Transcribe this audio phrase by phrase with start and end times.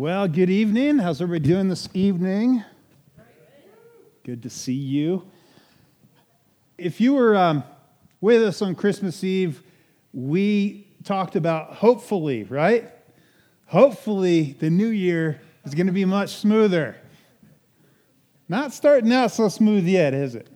[0.00, 0.96] Well, good evening.
[0.96, 2.64] How's everybody doing this evening?
[4.24, 5.30] Good to see you.
[6.78, 7.64] If you were um,
[8.18, 9.62] with us on Christmas Eve,
[10.14, 12.90] we talked about hopefully, right?
[13.66, 16.96] Hopefully, the new year is going to be much smoother.
[18.48, 20.48] Not starting out so smooth yet, is it?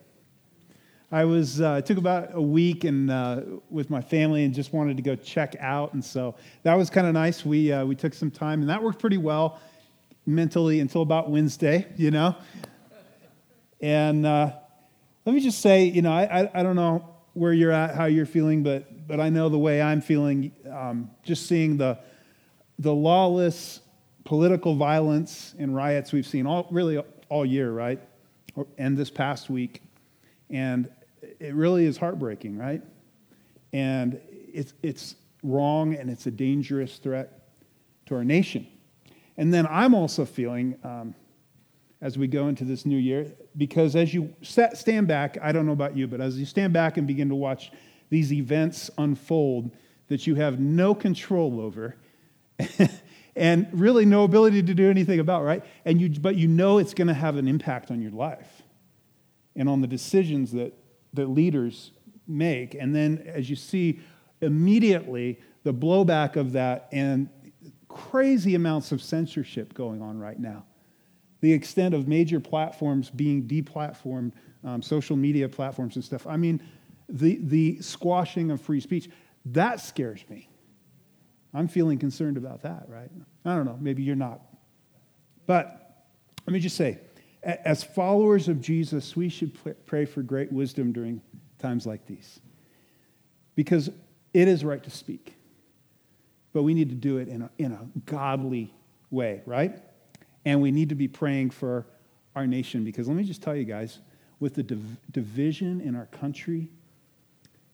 [1.15, 4.97] I was uh, took about a week and uh, with my family and just wanted
[4.97, 7.47] to go check out, and so that was kind of nice.
[7.47, 9.61] We uh, we took some time, and that worked pretty well
[10.27, 12.35] mentally until about Wednesday, you know.
[13.81, 14.55] And uh,
[15.25, 18.07] let me just say, you know, I, I, I don't know where you're at, how
[18.07, 20.51] you're feeling, but but I know the way I'm feeling.
[20.69, 21.97] Um, just seeing the
[22.81, 23.79] the lawless
[24.25, 28.01] political violence and riots we've seen all really all year, right,
[28.79, 29.81] and this past week.
[30.51, 30.89] And
[31.45, 32.83] it really is heartbreaking, right?
[33.73, 37.49] And it's, it's wrong and it's a dangerous threat
[38.07, 38.67] to our nation.
[39.37, 41.15] And then I'm also feeling, um,
[42.01, 45.73] as we go into this new year, because as you stand back, I don't know
[45.73, 47.73] about you, but as you stand back and begin to watch
[48.11, 49.71] these events unfold
[50.09, 51.97] that you have no control over
[53.37, 55.65] and really no ability to do anything about, right?
[55.85, 58.63] And you, but you know it's going to have an impact on your life
[59.57, 60.73] and on the decisions that
[61.15, 61.93] that leaders
[62.27, 62.75] make.
[62.75, 64.01] And then as you see
[64.41, 67.29] immediately the blowback of that and
[67.89, 70.65] crazy amounts of censorship going on right now.
[71.41, 74.33] The extent of major platforms being deplatformed,
[74.65, 76.27] um, social media platforms and stuff.
[76.27, 76.63] I mean,
[77.09, 79.09] the, the squashing of free speech,
[79.47, 80.49] that scares me.
[81.53, 83.11] I'm feeling concerned about that, right?
[83.45, 84.41] I don't know, maybe you're not.
[85.47, 86.07] But
[86.47, 86.99] let me just say,
[87.45, 89.53] as followers of Jesus, we should
[89.87, 91.21] pray for great wisdom during
[91.59, 92.41] times like these.
[93.55, 93.91] Because
[94.33, 95.37] it is right to speak,
[96.53, 98.73] but we need to do it in a, in a godly
[99.11, 99.79] way, right?
[100.45, 101.87] And we need to be praying for
[102.35, 104.01] our nation because let me just tell you guys,
[104.41, 106.69] with the div- division in our country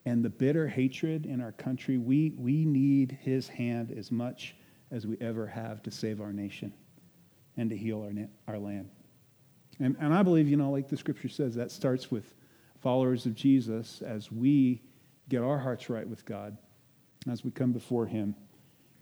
[0.05, 4.55] and the bitter hatred in our country, we, we need his hand as much
[4.91, 6.73] as we ever have to save our nation
[7.57, 8.91] and to heal our, na- our land.
[9.81, 12.35] And, and I believe, you know, like the scripture says, that starts with
[12.81, 14.83] followers of Jesus as we
[15.29, 16.57] get our hearts right with God,
[17.31, 18.35] as we come before Him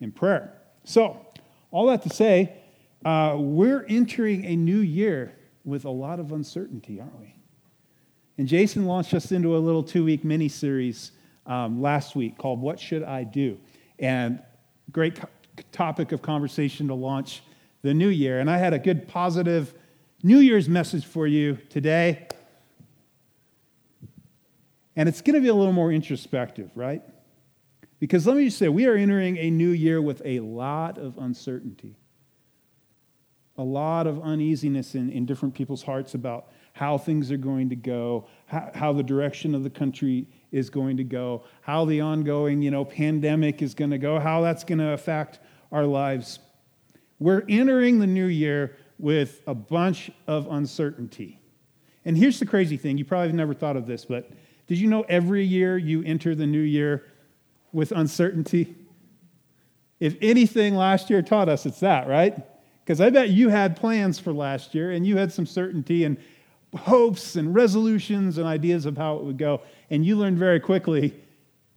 [0.01, 0.53] in prayer.
[0.85, 1.27] So,
[1.71, 2.57] all that to say,
[3.05, 5.35] uh, we're entering a new year
[5.65, 7.35] with a lot of uncertainty, aren't we?
[8.39, 11.13] And Jason launched us into a little two week mini series
[11.47, 13.59] um, last week called What Should I Do?
[13.99, 14.41] And
[14.93, 15.29] great co-
[15.73, 17.43] topic of conversation to launch
[17.83, 18.41] the new year.
[18.41, 19.75] And I had a good positive
[20.23, 22.27] New Year's message for you today.
[24.97, 27.03] And it's going to be a little more introspective, right?
[28.01, 31.17] Because let me just say, we are entering a new year with a lot of
[31.19, 31.97] uncertainty,
[33.57, 37.77] a lot of uneasiness in, in different people's hearts about how things are going to
[37.77, 42.61] go, how, how the direction of the country is going to go, how the ongoing,
[42.61, 45.39] you know, pandemic is going to go, how that's going to affect
[45.71, 46.41] our lives.
[47.21, 51.41] We're entering the new year with a bunch of uncertainty.
[52.05, 54.31] And here's the crazy thing you probably have never thought of this, but
[54.67, 57.05] did you know every year you enter the new year
[57.73, 58.75] with uncertainty?
[60.01, 62.37] If anything last year taught us, it's that, right?
[62.85, 66.19] Because I bet you had plans for last year and you had some certainty and
[66.77, 69.63] hopes and resolutions and ideas of how it would go.
[69.91, 71.15] And you learned very quickly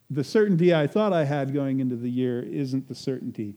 [0.10, 3.56] the certainty I thought I had going into the year isn't the certainty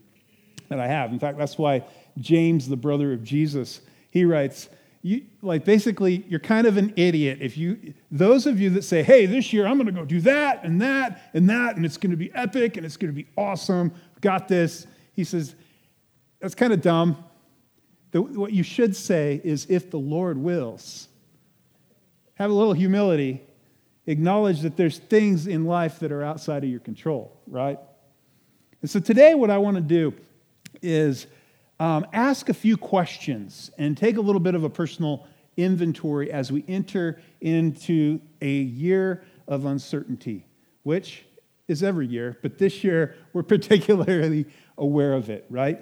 [0.69, 1.12] that I have.
[1.12, 1.84] In fact, that's why
[2.19, 3.80] James, the brother of Jesus,
[4.10, 4.69] he writes,
[5.04, 9.02] you, like basically you're kind of an idiot if you those of you that say
[9.02, 11.98] hey this year i'm going to go do that and that and that and it's
[11.98, 13.92] going to be epic and it's going to be awesome.
[14.22, 14.86] Got this.
[15.12, 15.54] He says
[16.41, 17.22] that's kind of dumb.
[18.12, 21.08] The, what you should say is if the lord wills
[22.36, 23.42] have a little humility
[24.06, 27.78] acknowledge that there's things in life that are outside of your control right?
[28.80, 30.14] And so today what i want to do
[30.80, 31.26] is
[31.84, 35.27] um, ask a few questions and take a little bit of a personal
[35.59, 40.47] inventory as we enter into a year of uncertainty,
[40.83, 41.27] which
[41.69, 44.47] is every year, but this year we're particularly
[44.78, 45.78] aware of it, right?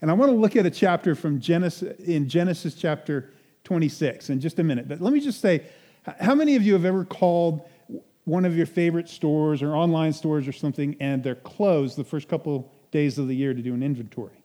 [0.00, 3.32] And I want to look at a chapter from Genesis in Genesis chapter
[3.62, 4.88] 26 in just a minute.
[4.88, 5.62] But let me just say,
[6.18, 7.60] how many of you have ever called
[8.24, 12.26] one of your favorite stores or online stores or something and they're closed the first
[12.26, 14.41] couple days of the year to do an inventory?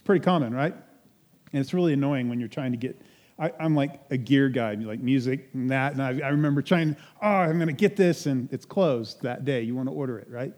[0.00, 0.72] It's pretty common, right?
[0.72, 2.98] And it's really annoying when you're trying to get.
[3.38, 5.92] I, am like a gear guy, like music and that.
[5.92, 9.44] And I, I remember trying, oh, I'm going to get this, and it's closed that
[9.44, 9.60] day.
[9.60, 10.54] You want to order it, right?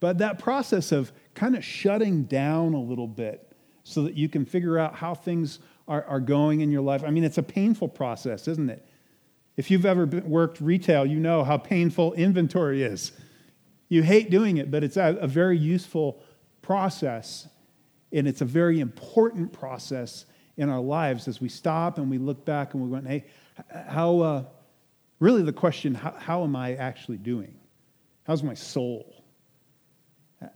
[0.00, 3.52] But that process of kind of shutting down a little bit
[3.84, 7.04] so that you can figure out how things are, are going in your life.
[7.06, 8.84] I mean, it's a painful process, isn't it?
[9.56, 13.12] If you've ever worked retail, you know how painful inventory is.
[13.88, 16.24] You hate doing it, but it's a, a very useful
[16.60, 17.46] process,
[18.12, 20.26] and it's a very important process
[20.56, 23.24] in our lives as we stop and we look back and we're going, hey,
[23.86, 24.44] how, uh,
[25.20, 27.54] really the question, how, how am I actually doing?
[28.24, 29.22] How's my soul?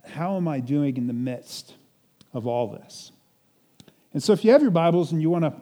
[0.04, 1.74] How am I doing in the midst
[2.34, 3.12] of all this?
[4.12, 5.54] And so, if you have your Bibles and you want to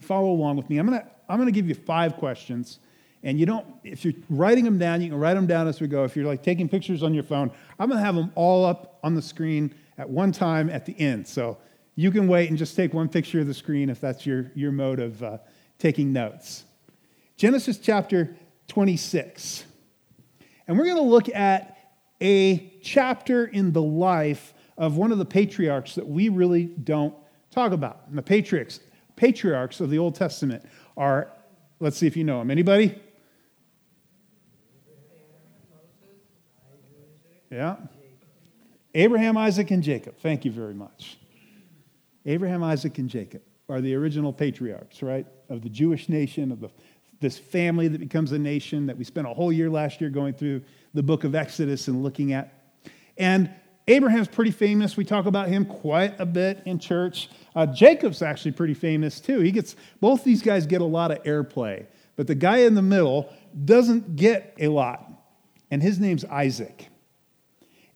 [0.00, 2.80] follow along with me, I'm going to I'm going to give you five questions.
[3.22, 5.88] And you don't, if you're writing them down, you can write them down as we
[5.88, 6.04] go.
[6.04, 8.98] If you're like taking pictures on your phone, I'm going to have them all up
[9.02, 11.26] on the screen at one time at the end.
[11.26, 11.58] So
[11.96, 14.70] you can wait and just take one picture of the screen if that's your, your
[14.70, 15.38] mode of uh,
[15.78, 16.64] taking notes.
[17.36, 18.36] Genesis chapter
[18.68, 19.64] 26.
[20.66, 21.76] And we're going to look at
[22.20, 27.14] a chapter in the life of one of the patriarchs that we really don't
[27.50, 28.02] talk about.
[28.08, 28.80] And the patriarchs,
[29.16, 30.64] patriarchs of the Old Testament
[30.96, 31.32] are,
[31.80, 32.50] let's see if you know them.
[32.50, 33.00] Anybody?
[37.50, 37.76] Yeah.
[38.94, 40.16] Abraham, Isaac, and Jacob.
[40.18, 41.18] Thank you very much.
[42.26, 46.70] Abraham, Isaac, and Jacob are the original patriarchs, right, of the Jewish nation, of the,
[47.20, 50.34] this family that becomes a nation that we spent a whole year last year going
[50.34, 50.62] through
[50.94, 52.52] the book of Exodus and looking at.
[53.16, 53.50] And
[53.88, 54.96] Abraham's pretty famous.
[54.96, 57.30] We talk about him quite a bit in church.
[57.54, 59.40] Uh, Jacob's actually pretty famous too.
[59.40, 61.86] He gets both these guys get a lot of airplay,
[62.16, 63.32] but the guy in the middle
[63.64, 65.10] doesn't get a lot,
[65.70, 66.88] and his name's Isaac.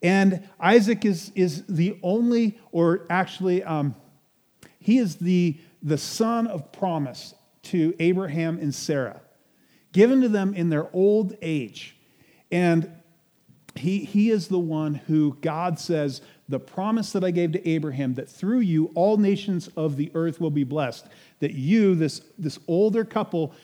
[0.02, 3.94] And Isaac is, is the only, or actually, um,
[4.78, 7.34] he is the, the son of promise
[7.64, 9.20] to Abraham and Sarah,
[9.92, 11.96] given to them in their old age.
[12.50, 12.90] And
[13.76, 18.14] he, he is the one who God says, the promise that I gave to Abraham,
[18.14, 21.06] that through you all nations of the earth will be blessed,
[21.38, 23.54] that you, this, this older couple,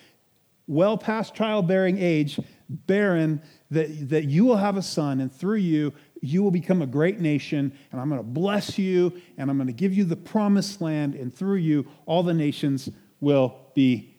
[0.66, 5.92] well past childbearing age, barren, that, that you will have a son, and through you,
[6.20, 9.68] you will become a great nation, and I'm going to bless you, and I'm going
[9.68, 12.88] to give you the promised land, and through you, all the nations
[13.20, 14.16] will be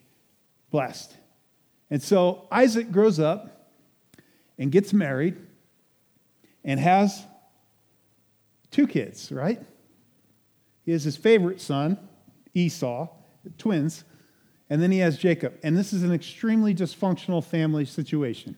[0.71, 1.15] blessed.
[1.89, 3.71] And so Isaac grows up
[4.57, 5.37] and gets married
[6.63, 7.25] and has
[8.71, 9.61] two kids, right?
[10.85, 11.97] He has his favorite son,
[12.53, 13.07] Esau,
[13.57, 14.03] twins,
[14.69, 15.57] and then he has Jacob.
[15.63, 18.55] And this is an extremely dysfunctional family situation.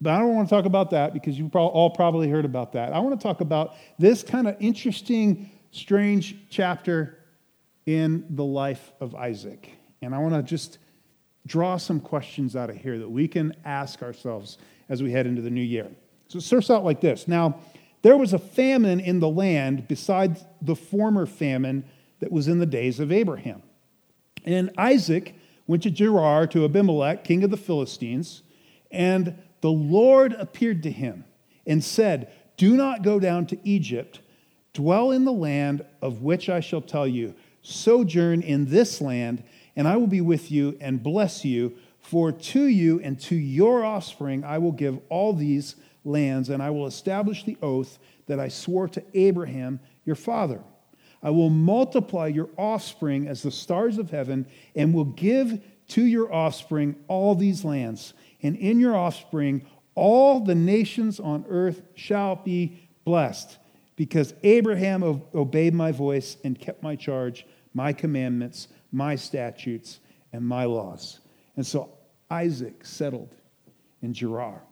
[0.00, 2.92] But I don't want to talk about that because you all probably heard about that.
[2.92, 7.18] I want to talk about this kind of interesting, strange chapter
[7.84, 9.70] in the life of Isaac.
[10.00, 10.78] And I want to just
[11.46, 14.58] draw some questions out of here that we can ask ourselves
[14.88, 15.88] as we head into the new year.
[16.28, 17.28] So it starts out like this.
[17.28, 17.60] Now,
[18.02, 21.84] there was a famine in the land besides the former famine
[22.20, 23.62] that was in the days of Abraham.
[24.44, 25.34] And Isaac
[25.66, 28.42] went to Gerar to Abimelech, king of the Philistines,
[28.90, 31.24] and the Lord appeared to him
[31.66, 34.20] and said, Do not go down to Egypt,
[34.72, 39.42] dwell in the land of which I shall tell you, sojourn in this land,
[39.76, 41.76] and I will be with you and bless you.
[42.00, 46.70] For to you and to your offspring I will give all these lands, and I
[46.70, 50.62] will establish the oath that I swore to Abraham, your father.
[51.22, 56.32] I will multiply your offspring as the stars of heaven, and will give to your
[56.32, 58.14] offspring all these lands.
[58.42, 63.58] And in your offspring, all the nations on earth shall be blessed,
[63.96, 65.02] because Abraham
[65.34, 70.00] obeyed my voice and kept my charge, my commandments, my statutes,
[70.32, 71.20] and my laws.
[71.56, 71.90] And so
[72.30, 73.34] Isaac settled
[74.00, 74.62] in Gerar.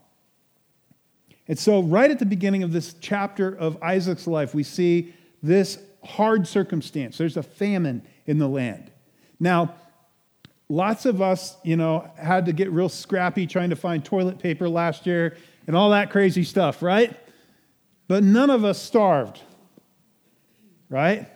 [1.48, 5.78] And so, right at the beginning of this chapter of Isaac's life, we see this
[6.04, 7.16] hard circumstance.
[7.16, 8.90] There's a famine in the land.
[9.40, 9.74] Now,
[10.68, 14.68] lots of us, you know, had to get real scrappy trying to find toilet paper
[14.68, 17.14] last year and all that crazy stuff, right?
[18.06, 19.40] But none of us starved,
[20.88, 21.28] right?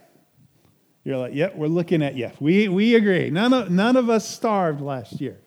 [1.05, 2.31] You're like, yep, we're looking at you.
[2.41, 3.31] We, we agree.
[3.31, 5.39] None of, none of us starved last year.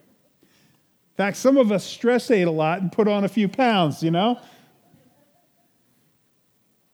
[0.42, 4.04] In fact, some of us stress ate a lot and put on a few pounds,
[4.04, 4.40] you know?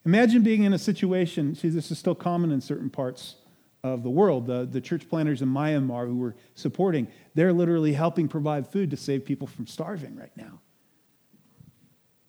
[0.05, 3.35] Imagine being in a situation, see, this is still common in certain parts
[3.83, 4.45] of the world.
[4.45, 8.97] The, the church planters in Myanmar who were supporting, they're literally helping provide food to
[8.97, 10.59] save people from starving right now.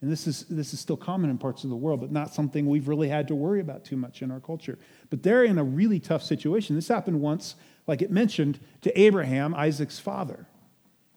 [0.00, 2.66] And this is, this is still common in parts of the world, but not something
[2.66, 4.76] we've really had to worry about too much in our culture.
[5.10, 6.74] But they're in a really tough situation.
[6.74, 7.54] This happened once,
[7.86, 10.48] like it mentioned, to Abraham, Isaac's father.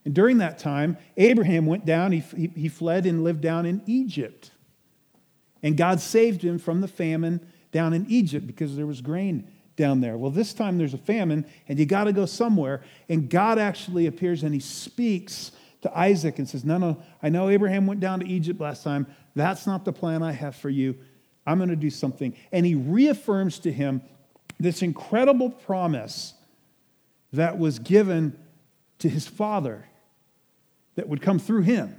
[0.03, 3.81] And during that time, Abraham went down, he, he, he fled and lived down in
[3.87, 4.51] Egypt.
[5.63, 10.01] And God saved him from the famine down in Egypt because there was grain down
[10.01, 10.17] there.
[10.17, 12.81] Well, this time there's a famine and you got to go somewhere.
[13.09, 15.51] And God actually appears and he speaks
[15.81, 19.07] to Isaac and says, No, no, I know Abraham went down to Egypt last time.
[19.35, 20.97] That's not the plan I have for you.
[21.45, 22.35] I'm going to do something.
[22.51, 24.01] And he reaffirms to him
[24.59, 26.33] this incredible promise
[27.33, 28.39] that was given
[28.99, 29.85] to his father
[30.95, 31.95] that would come through him.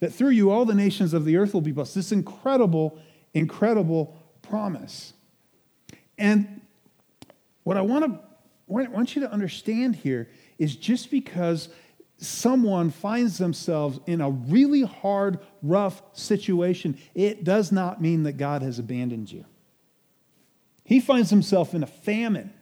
[0.00, 1.96] That through you, all the nations of the earth will be blessed.
[1.96, 2.98] This incredible,
[3.34, 5.12] incredible promise.
[6.16, 6.60] And
[7.68, 8.18] what I want to
[8.66, 11.68] want you to understand here is just because
[12.16, 18.62] someone finds themselves in a really hard, rough situation, it does not mean that God
[18.62, 19.44] has abandoned you.
[20.82, 22.54] He finds himself in a famine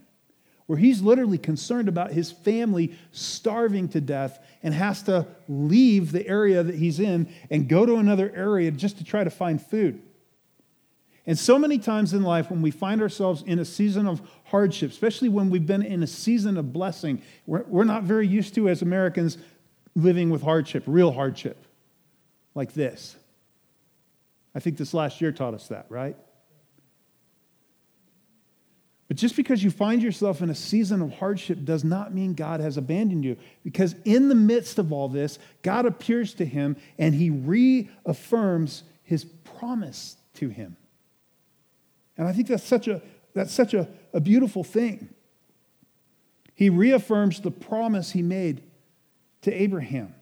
[0.66, 6.26] where he's literally concerned about his family starving to death and has to leave the
[6.26, 10.02] area that he's in and go to another area just to try to find food.
[11.26, 14.90] And so many times in life, when we find ourselves in a season of hardship,
[14.90, 18.68] especially when we've been in a season of blessing, we're, we're not very used to,
[18.68, 19.36] as Americans,
[19.96, 21.66] living with hardship, real hardship,
[22.54, 23.16] like this.
[24.54, 26.16] I think this last year taught us that, right?
[29.08, 32.60] But just because you find yourself in a season of hardship does not mean God
[32.60, 33.36] has abandoned you.
[33.62, 39.24] Because in the midst of all this, God appears to him and he reaffirms his
[39.24, 40.76] promise to him.
[42.16, 43.02] And I think that's such a,
[43.34, 45.08] that's such a, a beautiful thing.
[46.54, 48.62] He reaffirms the promise he made
[49.42, 50.14] to Abraham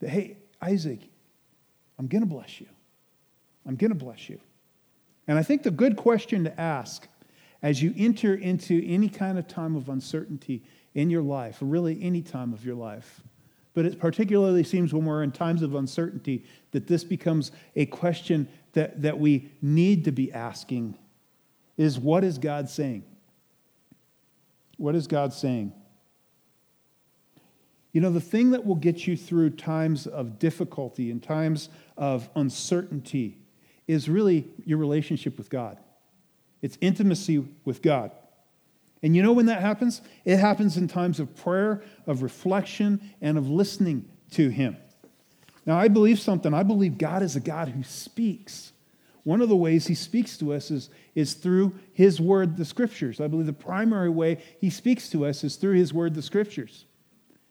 [0.00, 1.00] that, hey, Isaac,
[1.98, 2.66] I'm going to bless you.
[3.66, 4.38] I'm going to bless you.
[5.26, 7.08] And I think the good question to ask
[7.62, 10.62] as you enter into any kind of time of uncertainty
[10.94, 13.22] in your life, really any time of your life,
[13.74, 18.48] but it particularly seems when we're in times of uncertainty that this becomes a question
[18.76, 20.96] that, that we need to be asking
[21.78, 23.04] is what is God saying?
[24.76, 25.72] What is God saying?
[27.92, 32.28] You know, the thing that will get you through times of difficulty and times of
[32.36, 33.38] uncertainty
[33.88, 35.78] is really your relationship with God.
[36.60, 38.10] It's intimacy with God.
[39.02, 40.02] And you know when that happens?
[40.26, 44.76] It happens in times of prayer, of reflection, and of listening to Him.
[45.66, 46.54] Now, I believe something.
[46.54, 48.72] I believe God is a God who speaks.
[49.24, 53.20] One of the ways He speaks to us is, is through His Word, the Scriptures.
[53.20, 56.84] I believe the primary way He speaks to us is through His Word, the Scriptures.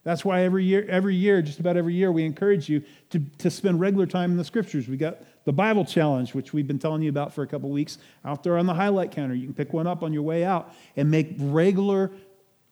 [0.05, 3.49] That's why every year, every year, just about every year, we encourage you to, to
[3.49, 4.87] spend regular time in the scriptures.
[4.87, 7.97] We got the Bible challenge, which we've been telling you about for a couple weeks,
[8.23, 9.33] out there on the highlight counter.
[9.33, 12.11] You can pick one up on your way out and make regular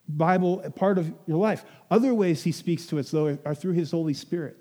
[0.08, 1.66] Bible a part of your life.
[1.90, 4.56] Other ways he speaks to us, though, are through his Holy Spirit.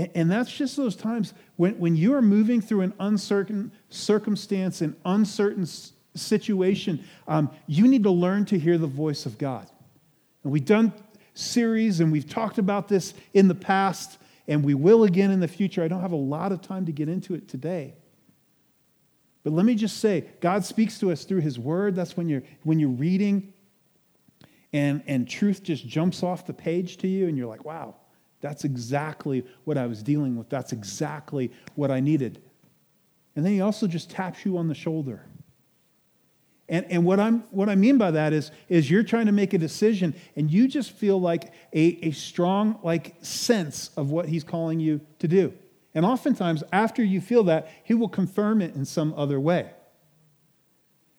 [0.00, 4.80] And, and that's just those times when, when you are moving through an uncertain circumstance,
[4.80, 5.66] an uncertain
[6.14, 9.70] situation, um, you need to learn to hear the voice of God.
[10.42, 10.94] And we've done
[11.34, 15.48] series and we've talked about this in the past, and we will again in the
[15.48, 15.84] future.
[15.84, 17.94] I don't have a lot of time to get into it today.
[19.42, 21.94] But let me just say, God speaks to us through His Word.
[21.94, 23.52] That's when you're, when you're reading
[24.72, 27.96] and, and truth just jumps off the page to you, and you're like, wow,
[28.40, 30.48] that's exactly what I was dealing with.
[30.48, 32.40] That's exactly what I needed.
[33.36, 35.24] And then He also just taps you on the shoulder
[36.70, 39.52] and, and what, I'm, what I mean by that is, is you're trying to make
[39.52, 44.44] a decision and you just feel like a, a strong like sense of what he's
[44.44, 45.52] calling you to do.
[45.96, 49.70] And oftentimes, after you feel that, he will confirm it in some other way.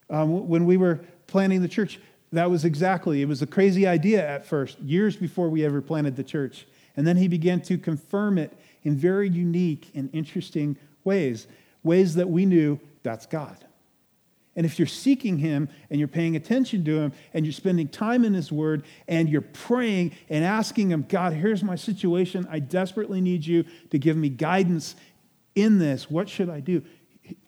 [0.10, 2.00] Um, when we were planning the church,
[2.32, 6.16] that was exactly, it was a crazy idea at first, years before we ever planted
[6.16, 6.66] the church.
[6.96, 11.48] And then he began to confirm it in very unique and interesting ways,
[11.84, 13.58] ways that we knew that's God.
[14.56, 18.26] And if you're seeking Him and you're paying attention to Him and you're spending time
[18.26, 22.48] in His Word and you're praying and asking Him, God, here's my situation.
[22.52, 24.96] I desperately need you to give me guidance
[25.56, 26.12] in this.
[26.12, 26.84] What should I do?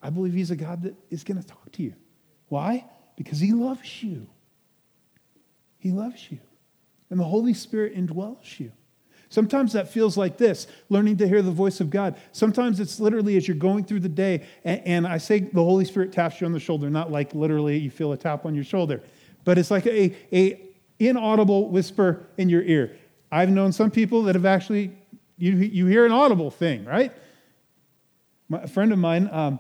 [0.02, 1.94] I believe He's a God that is going to talk to you.
[2.48, 2.86] Why?
[3.18, 4.28] Because He loves you.
[5.80, 6.40] He loves you.
[7.10, 8.72] And the Holy Spirit indwells you.
[9.34, 12.18] Sometimes that feels like this learning to hear the voice of God.
[12.34, 15.86] Sometimes it's literally as you're going through the day, and, and, I say the Holy
[15.86, 18.64] Spirit taps you on the shoulder, not like literally you feel a tap on your
[18.64, 19.02] shoulder,
[19.44, 20.62] but it's like a, a
[21.00, 22.96] inaudible whisper in your ear.
[23.32, 24.96] I've known some people that have actually,
[25.40, 27.12] you, you hear an audible thing, right?
[28.50, 29.60] My, a friend of mine, um,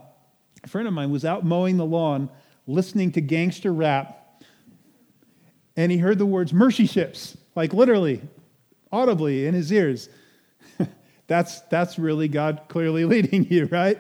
[0.64, 2.30] a friend of mine was out mowing the lawn
[2.68, 4.44] listening to gangster rap,
[5.76, 8.22] and he heard the words mercy ships, like literally
[8.94, 10.08] audibly in his ears.
[11.28, 13.98] that's, that's really God clearly leading you, right?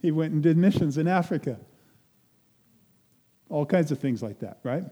[0.00, 1.60] He went and did missions in Africa.
[3.48, 4.82] All kinds of things like that, right?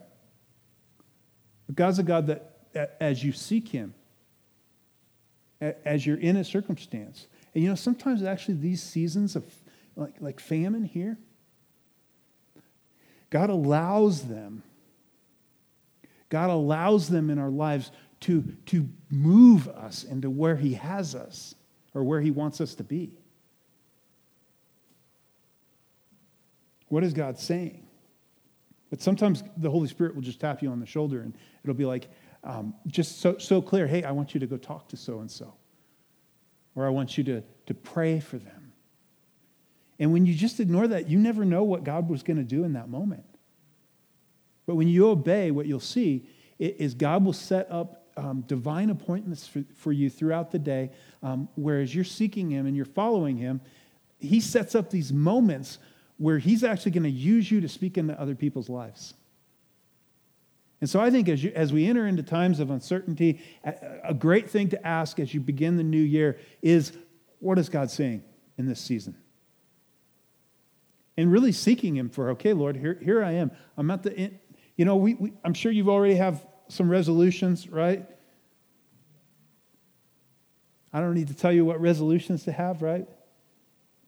[1.66, 3.94] But God's a God that, as you seek Him,
[5.60, 9.44] as you're in a circumstance, and you know, sometimes actually these seasons of
[9.96, 11.18] like, like famine here,
[13.30, 14.62] God allows them.
[16.28, 17.90] God allows them in our lives
[18.20, 21.54] to, to move us into where He has us
[21.94, 23.12] or where He wants us to be.
[26.88, 27.86] What is God saying?
[28.90, 31.84] But sometimes the Holy Spirit will just tap you on the shoulder and it'll be
[31.84, 32.08] like,
[32.42, 35.30] um, just so, so clear hey, I want you to go talk to so and
[35.30, 35.54] so.
[36.74, 38.72] Or I want you to, to pray for them.
[39.98, 42.64] And when you just ignore that, you never know what God was going to do
[42.64, 43.24] in that moment.
[44.66, 46.26] But when you obey, what you'll see
[46.58, 50.90] is God will set up um, divine appointments for, for you throughout the day,
[51.22, 53.62] um, whereas you're seeking Him and you're following Him.
[54.18, 55.78] He sets up these moments
[56.18, 59.14] where He's actually going to use you to speak into other people's lives.
[60.82, 64.48] And so I think as, you, as we enter into times of uncertainty, a, great
[64.48, 66.92] thing to ask as you begin the new year is
[67.38, 68.22] what is God saying
[68.56, 69.14] in this season?
[71.18, 73.50] And really seeking Him for, okay, Lord, here, here I am.
[73.76, 74.30] I'm at the,
[74.76, 78.06] you know, we, we, I'm sure you've already have some resolutions, right?
[80.92, 83.06] I don't need to tell you what resolutions to have, right?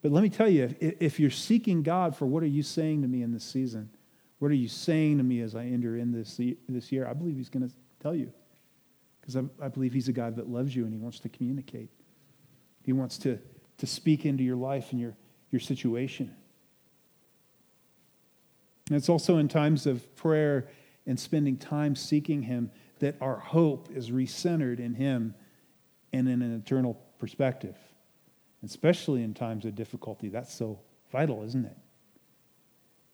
[0.03, 3.09] But let me tell you, if, you're seeking God for what are you saying to
[3.09, 3.89] me in this season?
[4.41, 7.07] What are you saying to me as I enter in this, this year?
[7.07, 8.33] I believe He's going to tell you.
[9.21, 11.89] Because I, I believe He's a God that loves you and He wants to communicate.
[12.85, 13.39] He wants to,
[13.79, 15.15] to speak into your life and your,
[15.53, 16.35] your situation.
[18.89, 20.69] And it's also in times of prayer
[21.07, 25.35] and spending time seeking Him that our hope is recentered in Him
[26.13, 27.77] and in an eternal perspective.
[28.65, 30.29] Especially in times of difficulty.
[30.29, 30.79] That's so
[31.11, 31.77] vital, isn't it?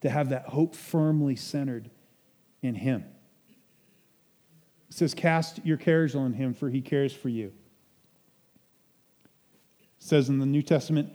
[0.03, 1.91] To have that hope firmly centered
[2.62, 3.05] in Him.
[4.89, 7.53] It says, Cast your cares on Him, for He cares for you.
[9.79, 11.12] It says in the New Testament,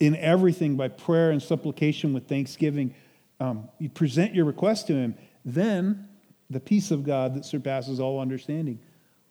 [0.00, 2.94] in everything by prayer and supplication with thanksgiving,
[3.40, 5.14] um, you present your request to Him.
[5.44, 6.08] Then
[6.54, 8.78] the peace of God that surpasses all understanding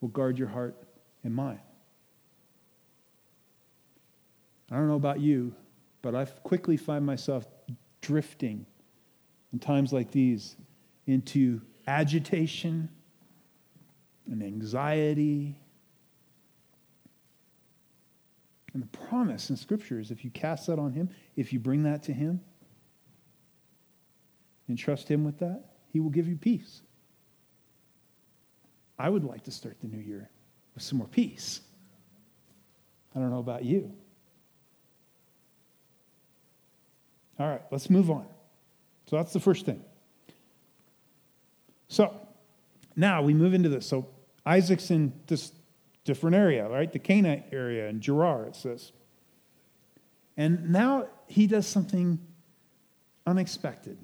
[0.01, 0.75] will guard your heart
[1.23, 1.61] and mind.
[4.69, 5.55] I don't know about you,
[6.01, 7.47] but I quickly find myself
[8.01, 8.65] drifting
[9.53, 10.57] in times like these
[11.07, 12.89] into agitation
[14.29, 15.57] and anxiety.
[18.73, 21.83] And the promise in Scripture is if you cast that on Him, if you bring
[21.83, 22.41] that to Him
[24.67, 26.81] and trust Him with that, He will give you peace.
[28.97, 30.29] I would like to start the new year
[30.73, 31.61] with some more peace.
[33.15, 33.91] I don't know about you.
[37.39, 38.25] All right, let's move on.
[39.09, 39.83] So that's the first thing.
[41.87, 42.15] So
[42.95, 43.85] now we move into this.
[43.85, 44.07] So
[44.45, 45.51] Isaac's in this
[46.05, 46.91] different area, right?
[46.91, 48.91] The Canaanite area in Gerar, it says.
[50.37, 52.19] And now he does something
[53.25, 53.97] unexpected.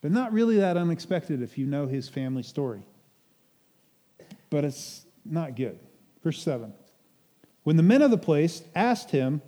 [0.00, 2.82] But not really that unexpected if you know his family story
[4.50, 5.78] but it's not good.
[6.22, 6.72] Verse 7.
[7.64, 9.42] When the men of the place asked him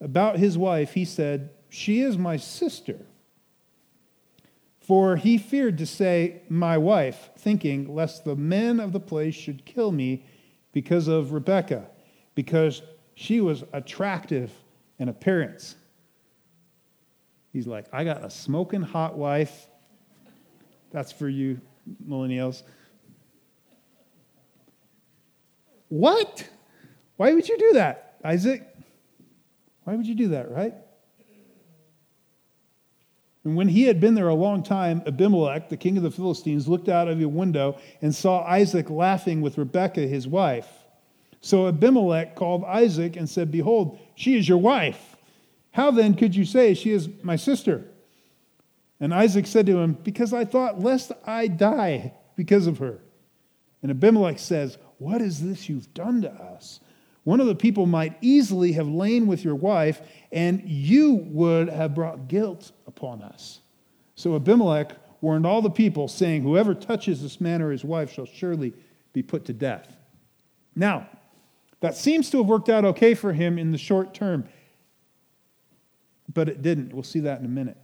[0.00, 2.98] about his wife, he said, She is my sister.
[4.80, 9.64] For he feared to say, My wife, thinking, lest the men of the place should
[9.64, 10.26] kill me
[10.72, 11.86] because of Rebekah,
[12.34, 12.82] because
[13.14, 14.50] she was attractive
[14.98, 15.76] in appearance.
[17.52, 19.68] He's like, I got a smoking hot wife.
[20.90, 21.60] That's for you,
[22.06, 22.62] millennials.
[25.92, 26.48] What?
[27.16, 28.66] Why would you do that, Isaac?
[29.84, 30.72] Why would you do that, right?
[33.44, 36.66] And when he had been there a long time, Abimelech, the king of the Philistines,
[36.66, 40.66] looked out of a window and saw Isaac laughing with Rebekah, his wife.
[41.42, 45.16] So Abimelech called Isaac and said, Behold, she is your wife.
[45.72, 47.84] How then could you say, She is my sister?
[48.98, 52.98] And Isaac said to him, Because I thought, lest I die because of her.
[53.82, 56.80] And Abimelech says, what is this you've done to us?
[57.24, 61.94] One of the people might easily have lain with your wife, and you would have
[61.94, 63.60] brought guilt upon us.
[64.14, 68.26] So Abimelech warned all the people, saying, Whoever touches this man or his wife shall
[68.26, 68.72] surely
[69.12, 69.96] be put to death.
[70.74, 71.08] Now,
[71.80, 74.48] that seems to have worked out okay for him in the short term,
[76.32, 76.92] but it didn't.
[76.92, 77.76] We'll see that in a minute.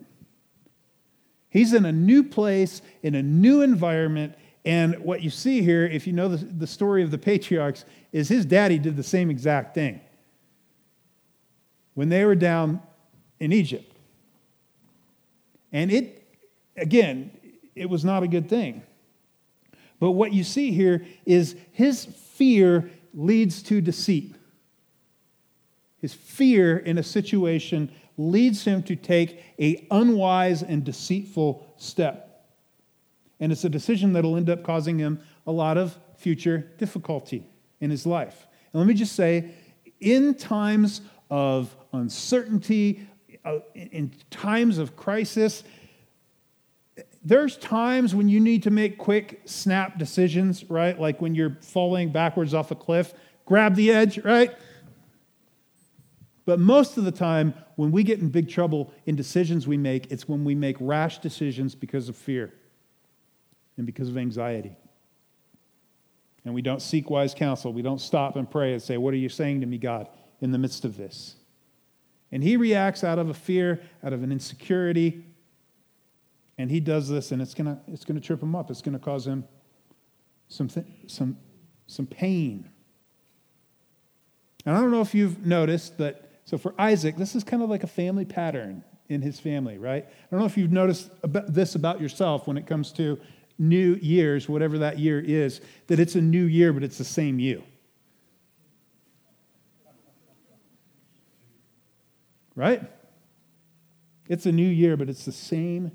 [1.50, 4.34] He's in a new place, in a new environment,
[4.68, 8.28] And what you see here, if you know the, the story of the patriarchs, is
[8.28, 9.98] his daddy did the same exact thing
[11.94, 12.82] when they were down
[13.40, 13.90] in Egypt.
[15.72, 16.22] And it,
[16.76, 17.30] again,
[17.74, 18.82] it was not a good thing.
[20.00, 24.34] But what you see here is his fear leads to deceit.
[26.02, 32.27] His fear in a situation leads him to take a unwise and deceitful step.
[33.40, 37.46] And it's a decision that'll end up causing him a lot of future difficulty
[37.80, 38.46] in his life.
[38.72, 39.50] And let me just say,
[40.00, 43.06] in times of uncertainty,
[43.44, 45.62] uh, in times of crisis,
[47.22, 50.98] there's times when you need to make quick snap decisions, right?
[50.98, 54.54] Like when you're falling backwards off a cliff, grab the edge, right?
[56.44, 60.10] But most of the time, when we get in big trouble in decisions we make,
[60.10, 62.52] it's when we make rash decisions because of fear
[63.78, 64.76] and because of anxiety.
[66.44, 67.72] And we don't seek wise counsel.
[67.72, 70.08] We don't stop and pray and say, What are you saying to me, God,
[70.40, 71.36] in the midst of this?
[72.30, 75.24] And he reacts out of a fear, out of an insecurity,
[76.58, 78.70] and he does this, and it's going to it's gonna trip him up.
[78.70, 79.44] It's going to cause him
[80.48, 81.38] some, th- some,
[81.86, 82.68] some pain.
[84.66, 87.70] And I don't know if you've noticed that, so for Isaac, this is kind of
[87.70, 90.04] like a family pattern in his family, right?
[90.04, 93.18] I don't know if you've noticed this about yourself when it comes to
[93.58, 97.38] new years, whatever that year is, that it's a new year, but it's the same
[97.38, 97.62] you.
[102.54, 102.82] Right?
[104.28, 105.92] It's a new year, but it's the same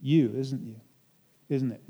[0.00, 0.80] you, isn't you?
[1.48, 1.82] Isn't it?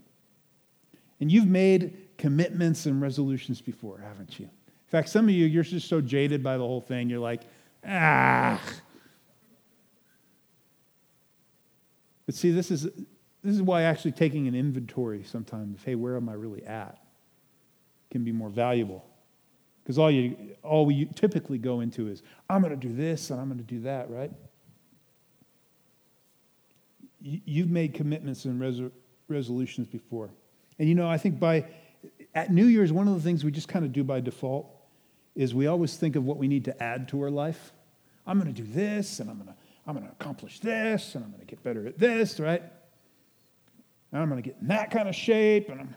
[1.20, 4.46] And you've made commitments and resolutions before, haven't you?
[4.46, 7.42] In fact, some of you, you're just so jaded by the whole thing, you're like,
[7.86, 8.60] ah.
[12.26, 12.88] But see, this is,
[13.48, 16.98] this is why actually taking an inventory sometimes, of, hey, where am I really at,
[18.10, 19.04] can be more valuable.
[19.82, 23.40] Because all you all we typically go into is, I'm going to do this and
[23.40, 24.30] I'm going to do that, right?
[27.20, 28.90] you've made commitments and res-
[29.28, 30.30] resolutions before.
[30.78, 31.66] And you know, I think by
[32.34, 34.70] at New Year's, one of the things we just kind of do by default
[35.34, 37.72] is we always think of what we need to add to our life.
[38.26, 39.54] I'm going to do this, and I'm going to
[39.86, 42.62] I'm going to accomplish this, and I'm going to get better at this, right?
[44.12, 45.96] And I'm going to get in that kind of shape, and I'm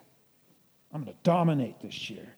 [0.94, 2.36] I'm going to dominate this year.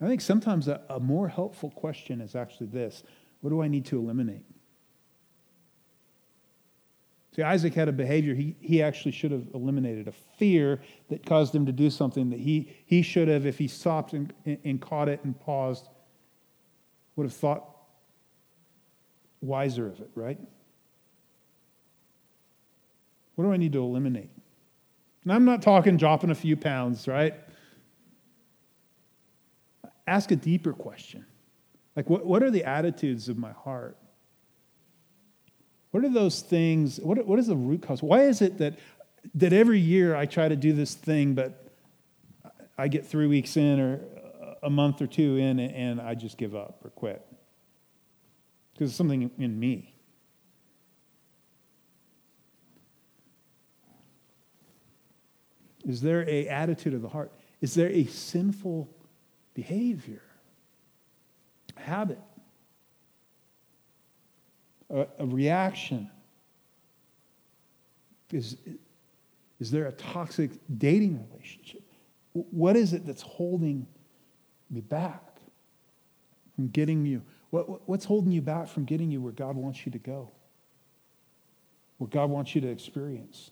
[0.00, 3.02] I think sometimes a, a more helpful question is actually this:
[3.40, 4.44] What do I need to eliminate?
[7.36, 11.54] See, Isaac had a behavior he, he actually should have eliminated, a fear that caused
[11.54, 15.08] him to do something that he, he should have, if he stopped and, and caught
[15.08, 15.88] it and paused,
[17.14, 17.64] would have thought
[19.40, 20.40] wiser of it, right?
[23.40, 24.28] What do I need to eliminate?
[25.24, 27.32] And I'm not talking dropping a few pounds, right?
[30.06, 31.24] Ask a deeper question.
[31.96, 33.96] Like, what, what are the attitudes of my heart?
[35.90, 37.00] What are those things?
[37.00, 38.02] What, what is the root cause?
[38.02, 38.78] Why is it that,
[39.36, 41.72] that every year I try to do this thing, but
[42.76, 44.00] I get three weeks in or
[44.62, 47.26] a month or two in and I just give up or quit?
[48.74, 49.94] Because it's something in me.
[55.86, 57.32] Is there a attitude of the heart?
[57.60, 58.88] Is there a sinful
[59.54, 60.22] behavior,
[61.76, 62.18] habit
[64.90, 66.10] a, a reaction?
[68.32, 68.56] Is,
[69.58, 71.82] is there a toxic dating relationship?
[72.32, 73.86] What is it that's holding
[74.70, 75.22] me back
[76.54, 77.22] from getting you?
[77.50, 80.30] What, what's holding you back from getting you where God wants you to go?
[81.98, 83.50] What God wants you to experience?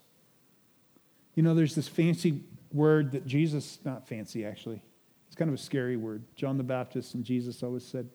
[1.39, 4.83] You know, there's this fancy word that Jesus, not fancy actually,
[5.29, 6.25] it's kind of a scary word.
[6.35, 8.09] John the Baptist and Jesus always said,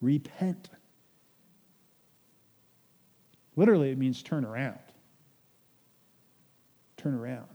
[0.00, 0.68] repent.
[3.56, 4.78] Literally, it means turn around.
[6.96, 7.48] Turn around.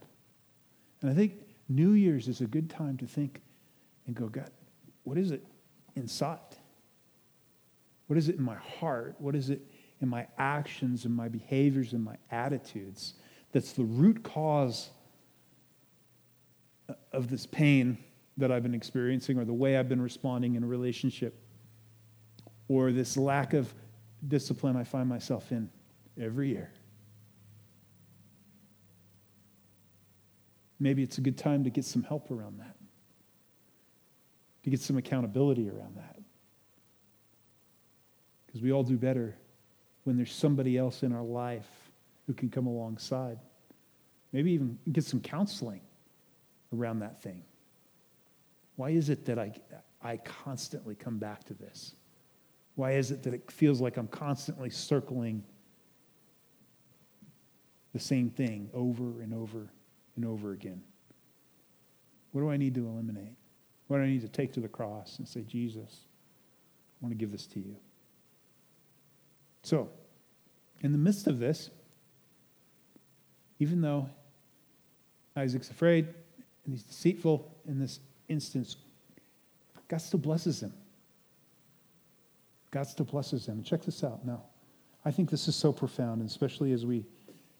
[1.01, 1.35] And I think
[1.69, 3.41] New Year's is a good time to think
[4.07, 4.51] and go, God,
[5.05, 5.45] what is it
[5.95, 6.57] inside?
[8.07, 9.15] What is it in my heart?
[9.19, 9.61] What is it
[10.01, 13.13] in my actions and my behaviors and my attitudes
[13.53, 14.89] that's the root cause
[17.11, 17.97] of this pain
[18.37, 21.39] that I've been experiencing or the way I've been responding in a relationship
[22.67, 23.71] or this lack of
[24.27, 25.69] discipline I find myself in?
[26.21, 26.71] every year.
[30.79, 32.75] Maybe it's a good time to get some help around that,
[34.63, 36.19] to get some accountability around that.
[38.45, 39.35] Because we all do better
[40.03, 41.69] when there's somebody else in our life
[42.27, 43.39] who can come alongside.
[44.31, 45.81] Maybe even get some counseling
[46.73, 47.43] around that thing?
[48.75, 49.53] Why is it that I,
[50.01, 51.95] I constantly come back to this?
[52.75, 55.43] Why is it that it feels like I'm constantly circling
[57.93, 59.69] the same thing over and over
[60.15, 60.81] and over again?
[62.31, 63.35] What do I need to eliminate?
[63.87, 66.05] What do I need to take to the cross and say, Jesus,
[67.01, 67.75] I want to give this to you?
[69.61, 69.89] So,
[70.81, 71.69] in the midst of this,
[73.59, 74.09] even though
[75.35, 76.07] Isaac's afraid
[76.65, 78.77] and he's deceitful in this instance,
[79.87, 80.73] God still blesses him.
[82.71, 83.63] God still blesses him.
[83.63, 84.25] Check this out.
[84.25, 84.43] Now,
[85.05, 87.05] I think this is so profound, and especially as we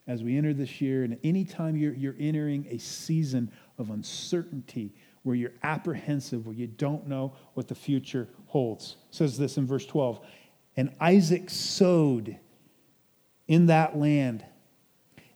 [0.08, 5.36] as we enter this year, and anytime you're, you're entering a season of uncertainty where
[5.36, 8.98] you're apprehensive, where you don't know what the future holds.
[9.10, 10.20] It says this in verse 12.
[10.76, 12.38] And Isaac sowed
[13.48, 14.44] in that land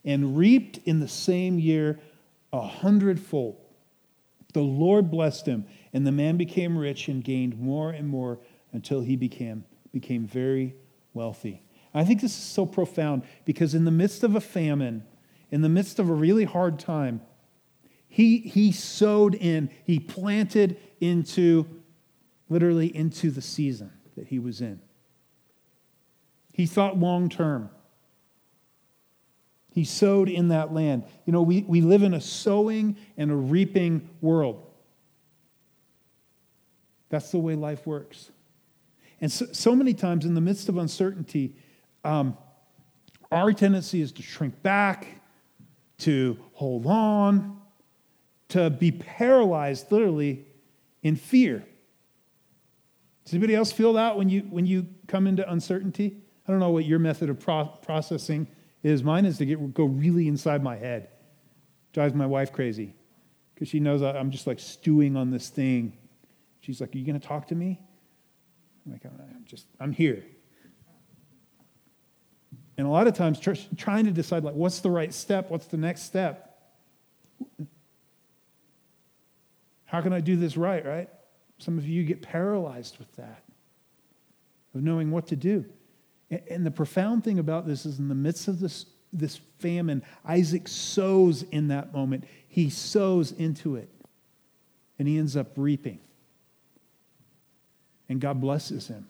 [0.04, 2.00] and reaped in the same year
[2.58, 3.58] a hundredfold.
[4.54, 8.40] The Lord blessed him, and the man became rich and gained more and more
[8.74, 10.76] until he became, became very
[11.14, 11.62] wealthy.
[11.94, 15.04] I think this is so profound because in the midst of a famine,
[15.52, 17.22] in the midst of a really hard time,
[18.08, 21.66] he, he sowed in, he planted into,
[22.50, 24.80] literally into the season that he was in.
[26.52, 27.70] He thought long term.
[29.78, 31.04] He sowed in that land.
[31.28, 34.66] You know, we, we live in a sowing and a reaping world.
[37.10, 38.32] That's the way life works.
[39.22, 41.54] And so, so many times in the midst of uncertainty,
[42.04, 42.36] um,
[43.32, 45.22] our tendency is to shrink back,
[46.00, 47.62] to hold on,
[48.48, 50.44] to be paralyzed literally
[51.04, 51.64] in fear.
[53.26, 56.18] Does anybody else feel that when you, when you come into uncertainty?
[56.48, 58.48] I don't know what your method of pro- processing
[58.84, 59.04] is.
[59.04, 61.10] Mine is to get, go really inside my head.
[61.94, 62.96] Drives my wife crazy
[63.54, 65.98] because she knows I'm just like stewing on this thing.
[66.62, 67.82] She's like, Are you going to talk to me?
[68.86, 70.24] I'm like, I'm just, I'm here.
[72.78, 75.50] And a lot of times, tr- trying to decide, like, what's the right step?
[75.50, 76.60] What's the next step?
[79.86, 81.10] How can I do this right, right?
[81.58, 83.44] Some of you get paralyzed with that,
[84.76, 85.66] of knowing what to do.
[86.30, 90.68] And the profound thing about this is in the midst of this, this famine, Isaac
[90.68, 92.26] sows in that moment.
[92.48, 93.90] He sows into it,
[95.00, 96.00] and he ends up reaping.
[98.10, 99.08] And God blesses him.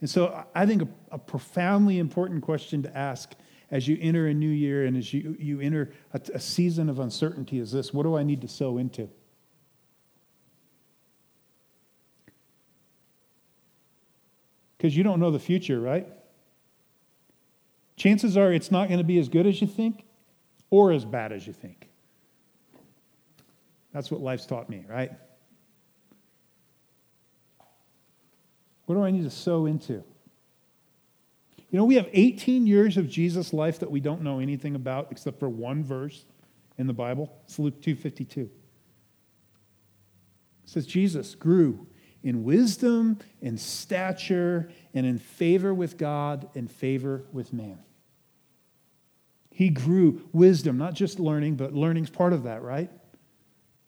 [0.00, 3.34] And so I think a, a profoundly important question to ask
[3.70, 6.98] as you enter a new year and as you, you enter a, a season of
[6.98, 9.08] uncertainty is this what do I need to sow into?
[14.84, 16.06] Because you don't know the future, right?
[17.96, 20.04] Chances are it's not going to be as good as you think
[20.68, 21.88] or as bad as you think.
[23.94, 25.10] That's what life's taught me, right?
[28.84, 29.94] What do I need to sow into?
[29.94, 35.08] You know, we have 18 years of Jesus' life that we don't know anything about
[35.10, 36.26] except for one verse
[36.76, 37.32] in the Bible.
[37.46, 38.40] It's Luke 2:52.
[38.42, 38.50] It
[40.66, 41.86] says Jesus grew
[42.24, 47.78] in wisdom, in stature, and in favor with God and favor with man.
[49.50, 52.90] He grew wisdom, not just learning, but learning's part of that, right?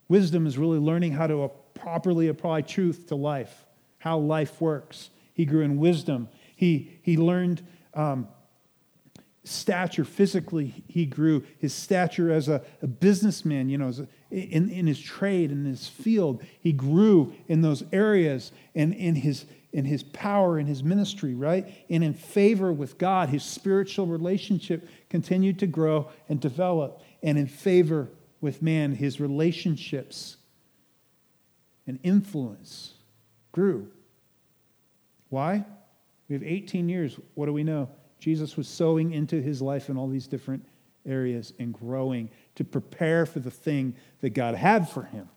[0.09, 3.65] Wisdom is really learning how to properly apply truth to life,
[3.99, 5.11] how life works.
[5.33, 6.29] He grew in wisdom.
[6.55, 8.29] He, he learned um,
[9.47, 14.87] stature physically he grew his stature as a, a businessman you know a, in, in
[14.87, 20.03] his trade in his field he grew in those areas and in his in his
[20.03, 21.67] power in his ministry right?
[21.89, 27.03] And in favor with god his spiritual relationship continued to grow and develop.
[27.23, 28.09] And in favor
[28.41, 30.37] with man his relationships
[31.87, 32.95] and influence
[33.53, 33.89] grew.
[35.29, 35.65] Why?
[36.29, 37.19] We have 18 years.
[37.35, 37.89] What do we know?
[38.19, 40.65] Jesus was sowing into his life in all these different
[41.07, 45.29] areas and growing to prepare for the thing that God had for him.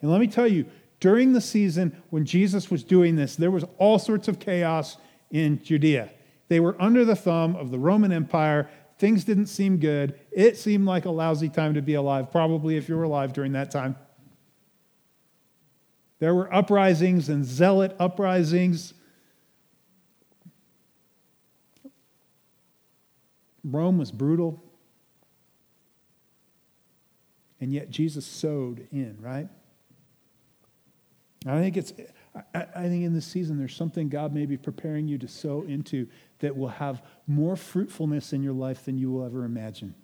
[0.00, 0.66] And let me tell you,
[0.98, 4.96] during the season when Jesus was doing this, there was all sorts of chaos
[5.30, 6.10] in Judea.
[6.48, 8.68] They were under the thumb of the Roman Empire.
[8.98, 10.18] Things didn't seem good.
[10.32, 13.52] It seemed like a lousy time to be alive, probably if you were alive during
[13.52, 13.96] that time.
[16.18, 18.94] There were uprisings and zealot uprisings
[23.64, 24.62] Rome was brutal.
[27.60, 29.48] And yet Jesus sowed in, right?
[31.46, 31.92] I think it's
[32.54, 35.62] I, I, think in this season there's something God may be preparing you to sow
[35.62, 36.06] into
[36.38, 39.94] that will have more fruitfulness in your life than you will ever imagine.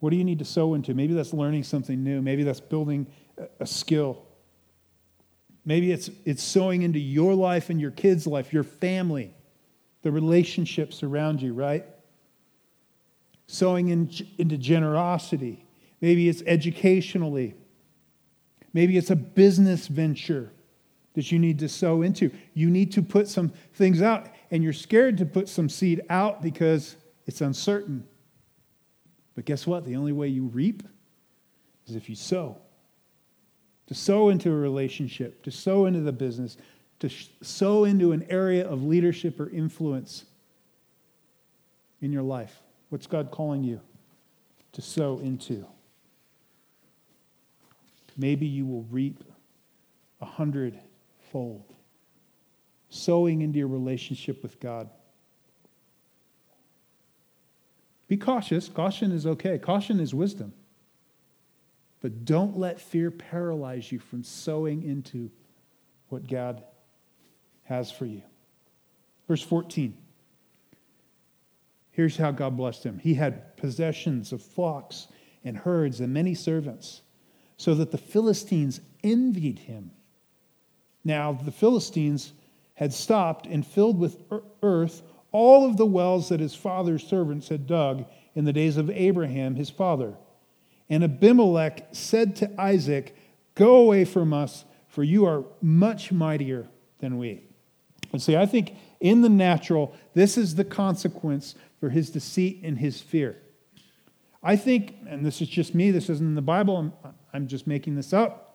[0.00, 0.94] What do you need to sow into?
[0.94, 2.20] Maybe that's learning something new.
[2.20, 3.06] Maybe that's building
[3.60, 4.26] a skill.
[5.64, 9.34] Maybe it's, it's sowing into your life and your kids' life, your family,
[10.02, 11.84] the relationships around you, right?
[13.46, 15.64] Sowing in, into generosity.
[16.00, 17.54] Maybe it's educationally.
[18.72, 20.52] Maybe it's a business venture
[21.14, 22.30] that you need to sow into.
[22.52, 26.42] You need to put some things out, and you're scared to put some seed out
[26.42, 28.06] because it's uncertain.
[29.34, 29.84] But guess what?
[29.84, 30.82] The only way you reap
[31.86, 32.58] is if you sow.
[33.86, 36.56] To sow into a relationship, to sow into the business,
[36.98, 37.08] to
[37.42, 40.24] sow into an area of leadership or influence
[42.00, 42.60] in your life.
[42.88, 43.80] What's God calling you
[44.72, 45.66] to sow into?
[48.16, 49.22] Maybe you will reap
[50.20, 51.64] a hundredfold.
[52.88, 54.88] Sowing into your relationship with God.
[58.08, 58.68] Be cautious.
[58.68, 59.58] Caution is okay.
[59.58, 60.52] Caution is wisdom.
[62.00, 65.30] But don't let fear paralyze you from sowing into
[66.08, 66.62] what God
[67.64, 68.22] has for you.
[69.26, 69.96] Verse 14.
[71.96, 72.98] Here's how God blessed him.
[72.98, 75.08] He had possessions of flocks
[75.42, 77.00] and herds and many servants,
[77.56, 79.92] so that the Philistines envied him.
[81.04, 82.34] Now, the Philistines
[82.74, 84.22] had stopped and filled with
[84.62, 85.00] earth
[85.32, 88.04] all of the wells that his father's servants had dug
[88.34, 90.16] in the days of Abraham, his father.
[90.90, 93.16] And Abimelech said to Isaac,
[93.54, 97.40] Go away from us, for you are much mightier than we.
[98.12, 102.78] And see, I think in the natural, this is the consequence for his deceit and
[102.78, 103.36] his fear.
[104.42, 106.92] I think, and this is just me, this isn't in the Bible, I'm,
[107.32, 108.46] I'm just making this up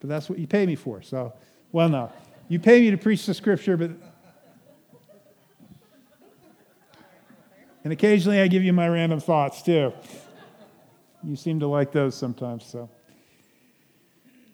[0.00, 1.02] but that's what you pay me for.
[1.02, 1.34] So,
[1.72, 2.10] well, no.
[2.48, 3.90] You pay me to preach the scripture, but.
[7.84, 9.92] And occasionally I give you my random thoughts too.
[11.22, 12.90] You seem to like those sometimes, so.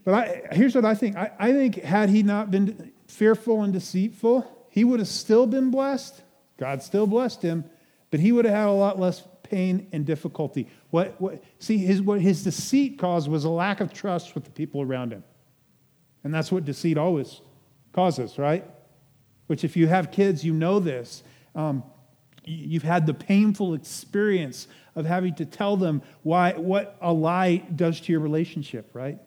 [0.04, 1.16] But I, here's what I think.
[1.16, 5.70] I, I think had he not been fearful and deceitful, he would have still been
[5.70, 6.20] blessed.
[6.56, 7.64] God still blessed him,
[8.10, 10.68] but he would have had a lot less pain and difficulty.
[10.90, 14.50] What, what, see, his, what his deceit caused was a lack of trust with the
[14.50, 15.24] people around him.
[16.24, 17.40] And that's what deceit always
[17.92, 18.64] causes, right?
[19.46, 21.22] Which, if you have kids, you know this.
[21.54, 21.84] Um,
[22.44, 28.00] you've had the painful experience of having to tell them why, what a lie does
[28.00, 29.18] to your relationship, right?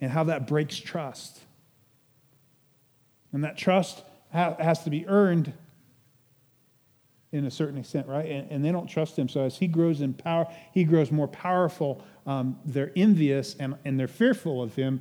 [0.00, 1.40] And how that breaks trust.
[3.32, 5.52] And that trust has to be earned
[7.32, 8.26] in a certain extent, right?
[8.26, 9.28] And, and, they don't trust him.
[9.28, 12.02] So as he grows in power, he grows more powerful.
[12.26, 15.00] Um, they're envious and, and they're fearful of him.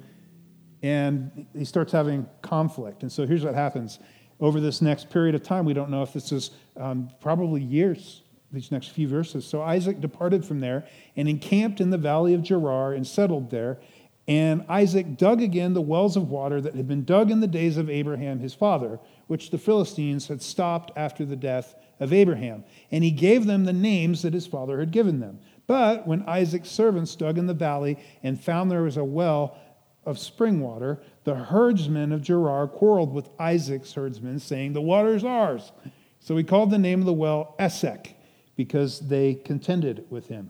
[0.84, 3.02] And he starts having conflict.
[3.04, 4.00] And so here's what happens.
[4.40, 8.24] Over this next period of time, we don't know if this is um, probably years,
[8.52, 9.46] these next few verses.
[9.46, 10.86] So Isaac departed from there
[11.16, 13.80] and encamped in the valley of Gerar and settled there.
[14.28, 17.78] And Isaac dug again the wells of water that had been dug in the days
[17.78, 22.64] of Abraham his father, which the Philistines had stopped after the death of Abraham.
[22.92, 25.40] And he gave them the names that his father had given them.
[25.68, 29.58] But when Isaac's servants dug in the valley and found there was a well
[30.06, 35.26] of spring water, the herdsmen of Gerar quarreled with Isaac's herdsmen, saying, The water is
[35.26, 35.74] ours.
[36.22, 38.16] So he called the name of the well Esek,
[38.56, 40.50] because they contended with him.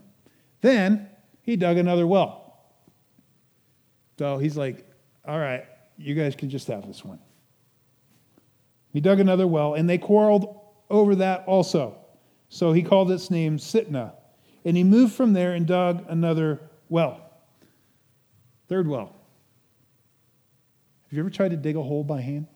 [0.60, 1.08] Then
[1.42, 2.62] he dug another well.
[4.18, 4.88] So he's like,
[5.26, 5.64] All right,
[5.96, 7.18] you guys can just have this one.
[8.92, 10.58] He dug another well, and they quarreled
[10.90, 11.96] over that also.
[12.48, 14.12] So he called its name Sitnah.
[14.64, 17.20] And he moved from there and dug another well.
[18.68, 19.14] Third well.
[21.08, 22.46] Have you ever tried to dig a hole by hand?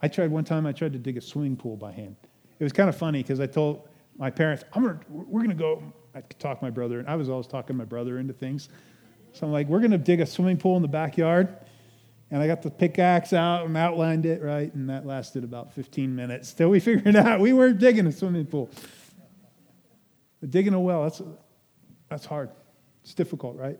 [0.00, 2.16] I tried one time, I tried to dig a swimming pool by hand.
[2.58, 5.54] It was kind of funny because I told my parents, I'm gonna, we're going to
[5.56, 5.82] go.
[6.14, 8.68] I talk my brother, and I was always talking my brother into things.
[9.32, 11.56] So I'm like, we're going to dig a swimming pool in the backyard.
[12.30, 14.72] And I got the pickaxe out and outlined it, right?
[14.74, 18.46] And that lasted about 15 minutes till we figured out we weren't digging a swimming
[18.46, 18.70] pool.
[20.40, 21.22] But digging a well, that's,
[22.08, 22.50] that's hard.
[23.02, 23.78] It's difficult, right?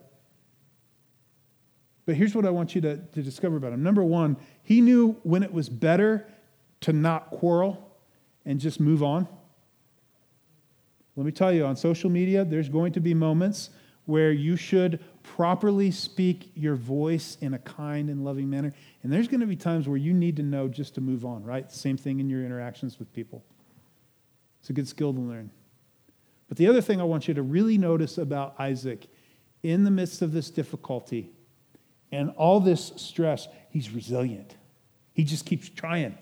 [2.06, 3.82] But here's what I want you to, to discover about him.
[3.82, 6.26] Number one, he knew when it was better
[6.80, 7.96] to not quarrel
[8.46, 9.28] and just move on.
[11.16, 13.70] Let me tell you, on social media, there's going to be moments
[14.08, 18.72] where you should properly speak your voice in a kind and loving manner.
[19.02, 21.44] And there's going to be times where you need to know just to move on,
[21.44, 21.70] right?
[21.70, 23.44] Same thing in your interactions with people.
[24.60, 25.50] It's a good skill to learn.
[26.48, 29.08] But the other thing I want you to really notice about Isaac
[29.62, 31.30] in the midst of this difficulty
[32.10, 34.56] and all this stress, he's resilient.
[35.12, 36.16] He just keeps trying.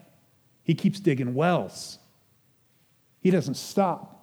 [0.64, 2.01] He keeps digging wells.
[3.20, 4.16] He doesn't stop.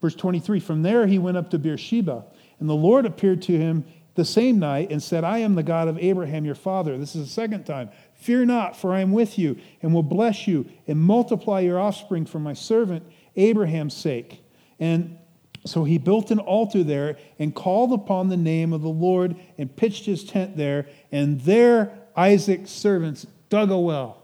[0.00, 2.24] Verse 23 From there he went up to Beersheba,
[2.58, 3.84] and the Lord appeared to him
[4.14, 6.98] the same night and said, I am the God of Abraham your father.
[6.98, 7.90] This is the second time.
[8.14, 12.26] Fear not, for I am with you, and will bless you, and multiply your offspring
[12.26, 13.04] for my servant
[13.36, 14.42] Abraham's sake.
[14.78, 15.18] And
[15.66, 19.74] so he built an altar there and called upon the name of the Lord and
[19.74, 20.86] pitched his tent there.
[21.12, 24.22] And there Isaac's servants dug a well,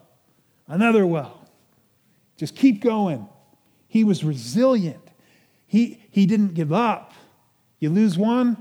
[0.67, 1.47] another well.
[2.37, 3.29] Just keep going.
[3.89, 5.06] He was resilient.
[5.77, 7.13] He, he didn't give up.
[7.81, 8.57] You lose one,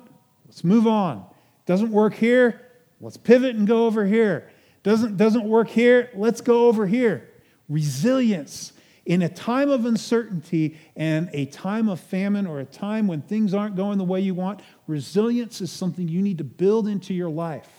[0.46, 1.26] let's move on.
[1.66, 2.60] Doesn't work here,
[3.00, 4.52] let's pivot and go over here.
[4.84, 7.30] Doesn't, doesn't work here, let's go over here.
[7.70, 8.74] Resilience
[9.06, 13.54] in a time of uncertainty and a time of famine or a time when things
[13.54, 17.30] aren't going the way you want, resilience is something you need to build into your
[17.30, 17.70] life.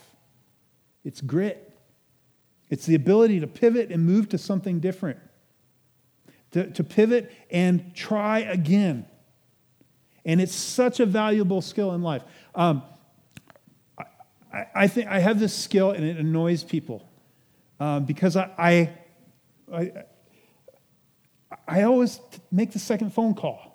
[1.04, 1.78] It's grit,
[2.70, 5.18] it's the ability to pivot and move to something different,
[6.52, 9.04] to, to pivot and try again.
[10.26, 12.22] And it's such a valuable skill in life.
[12.54, 12.82] Um,
[14.52, 17.08] I, I, think I have this skill and it annoys people
[17.80, 18.90] um, because I, I,
[19.72, 19.92] I
[21.68, 22.20] I always
[22.50, 23.72] make the second phone call.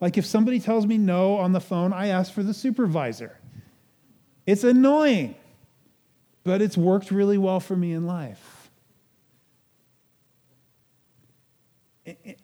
[0.00, 3.36] Like if somebody tells me no on the phone, I ask for the supervisor.
[4.46, 5.34] It's annoying,
[6.44, 8.70] but it's worked really well for me in life.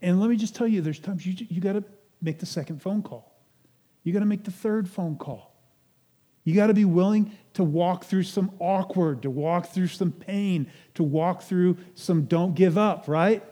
[0.03, 1.85] And let me just tell you, there's times you, you got to
[2.25, 3.33] make the second phone call.
[4.03, 5.55] You got to make the third phone call.
[6.45, 10.71] You got to be willing to walk through some awkward, to walk through some pain,
[10.95, 13.43] to walk through some don't give up, right?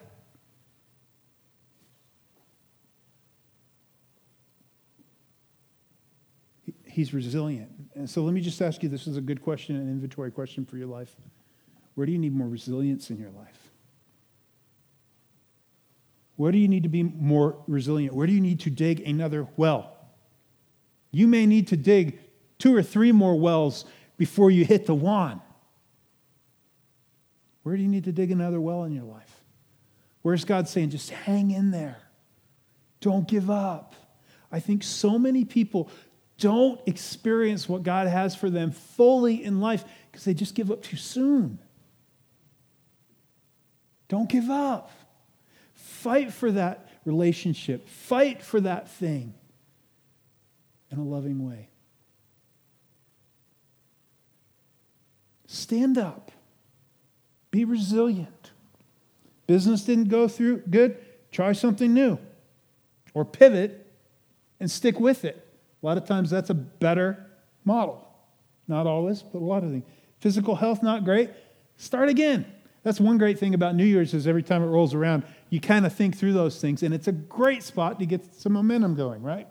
[6.93, 7.71] he's resilient.
[7.95, 10.67] And so let me just ask you this is a good question, an inventory question
[10.67, 11.17] for your life.
[11.95, 13.62] Where do you need more resilience in your life?
[16.43, 18.17] Where do you need to be more resilient?
[18.17, 19.97] Where do you need to dig another well?
[21.13, 22.19] You may need to dig
[22.59, 23.85] two or three more wells
[24.17, 25.41] before you hit the one.
[27.63, 29.45] Where do you need to dig another well in your life?
[30.23, 31.99] Where's God saying, just hang in there?
[33.01, 33.95] Don't give up.
[34.51, 35.91] I think so many people
[36.39, 40.83] don't experience what God has for them fully in life because they just give up
[40.83, 41.61] too soon.
[44.09, 44.91] Don't give up.
[46.03, 49.35] Fight for that relationship, fight for that thing
[50.91, 51.69] in a loving way.
[55.47, 56.33] Stand up,
[57.53, 58.51] be resilient.
[59.47, 60.97] Business didn't go through good,
[61.31, 62.19] try something new
[63.15, 63.87] or pivot
[64.59, 65.47] and stick with it.
[65.85, 67.25] A lot of times that's a better
[67.65, 68.09] model.
[68.67, 69.85] Not always, but a lot of things.
[70.19, 71.31] Physical health, not great.
[71.77, 72.45] Start again.
[72.83, 75.23] That's one great thing about New Year's is every time it rolls around,
[75.53, 78.55] you kind of think through those things, and it's a great spot to get some
[78.55, 79.47] momentum going, right?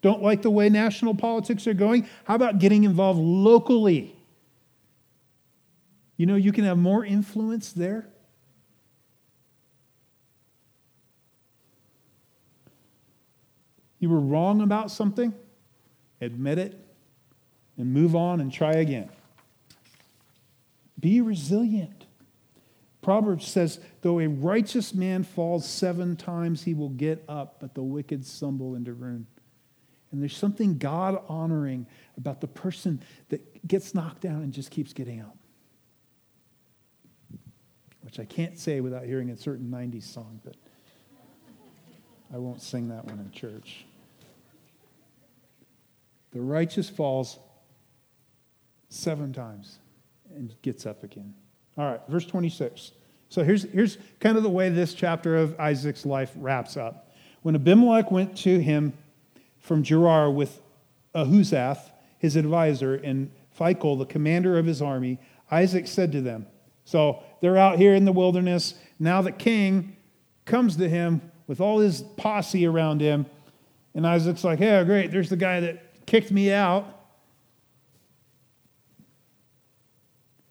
[0.00, 2.08] Don't like the way national politics are going?
[2.24, 4.16] How about getting involved locally?
[6.16, 8.08] You know, you can have more influence there
[14.00, 15.32] you were wrong about something,
[16.20, 16.74] admit it,
[17.76, 19.10] and move on and try again.
[20.98, 21.99] Be resilient.
[23.02, 27.82] Proverbs says, though a righteous man falls seven times, he will get up, but the
[27.82, 29.26] wicked stumble into ruin.
[30.12, 31.86] And there's something God honoring
[32.18, 35.36] about the person that gets knocked down and just keeps getting up.
[38.02, 40.56] Which I can't say without hearing a certain 90s song, but
[42.34, 43.86] I won't sing that one in church.
[46.32, 47.38] The righteous falls
[48.88, 49.78] seven times
[50.34, 51.34] and gets up again.
[51.76, 52.92] All right, verse 26.
[53.28, 57.12] So here's, here's kind of the way this chapter of Isaac's life wraps up.
[57.42, 58.92] When Abimelech went to him
[59.58, 60.60] from Gerar with
[61.14, 65.18] Ahuzzath, his advisor, and Phicol, the commander of his army,
[65.50, 66.46] Isaac said to them,
[66.84, 68.74] So they're out here in the wilderness.
[68.98, 69.96] Now the king
[70.44, 73.26] comes to him with all his posse around him.
[73.94, 75.10] And Isaac's like, Yeah, great.
[75.10, 76.99] There's the guy that kicked me out.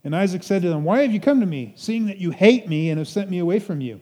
[0.03, 2.67] And Isaac said to them, Why have you come to me, seeing that you hate
[2.67, 4.01] me and have sent me away from you?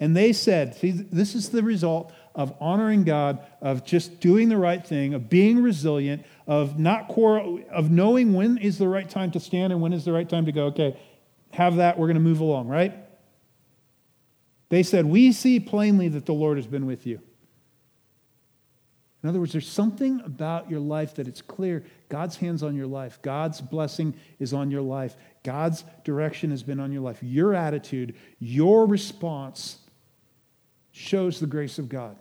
[0.00, 4.56] And they said, See, this is the result of honoring God, of just doing the
[4.56, 9.30] right thing, of being resilient, of not quarrel, of knowing when is the right time
[9.32, 10.98] to stand and when is the right time to go, okay,
[11.52, 12.94] have that, we're going to move along, right?
[14.70, 17.20] They said, We see plainly that the Lord has been with you.
[19.22, 22.88] In other words, there's something about your life that it's clear God's hands on your
[22.88, 23.20] life.
[23.22, 25.16] God's blessing is on your life.
[25.44, 27.18] God's direction has been on your life.
[27.22, 29.78] Your attitude, your response
[30.90, 32.16] shows the grace of God.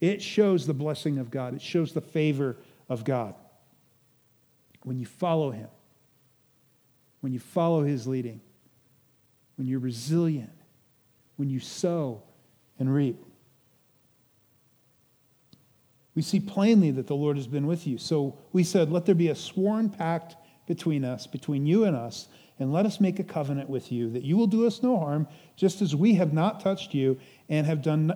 [0.00, 2.56] It shows the blessing of God, it shows the favor
[2.88, 3.34] of God.
[4.82, 5.68] When you follow Him,
[7.20, 8.40] when you follow His leading,
[9.56, 10.50] when you're resilient,
[11.36, 12.22] when you sow
[12.78, 13.22] and reap.
[16.20, 17.96] We see plainly that the Lord has been with you.
[17.96, 22.28] So we said, Let there be a sworn pact between us, between you and us,
[22.58, 25.26] and let us make a covenant with you that you will do us no harm,
[25.56, 27.18] just as we have not touched you
[27.48, 28.12] and have done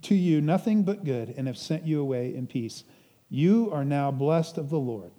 [0.00, 2.84] to you nothing but good and have sent you away in peace.
[3.28, 5.12] You are now blessed of the Lord.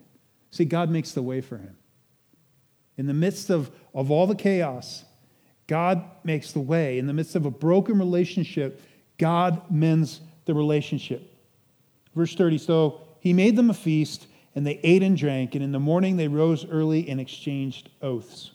[0.50, 1.78] See, God makes the way for him.
[2.98, 5.06] In the midst of, of all the chaos,
[5.68, 6.98] God makes the way.
[6.98, 8.82] In the midst of a broken relationship,
[9.20, 11.29] God mends the relationship.
[12.16, 15.72] Verse 30 So he made them a feast, and they ate and drank, and in
[15.72, 18.52] the morning they rose early and exchanged oaths.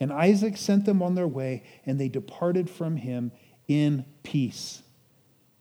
[0.00, 3.32] And Isaac sent them on their way, and they departed from him
[3.66, 4.82] in peace.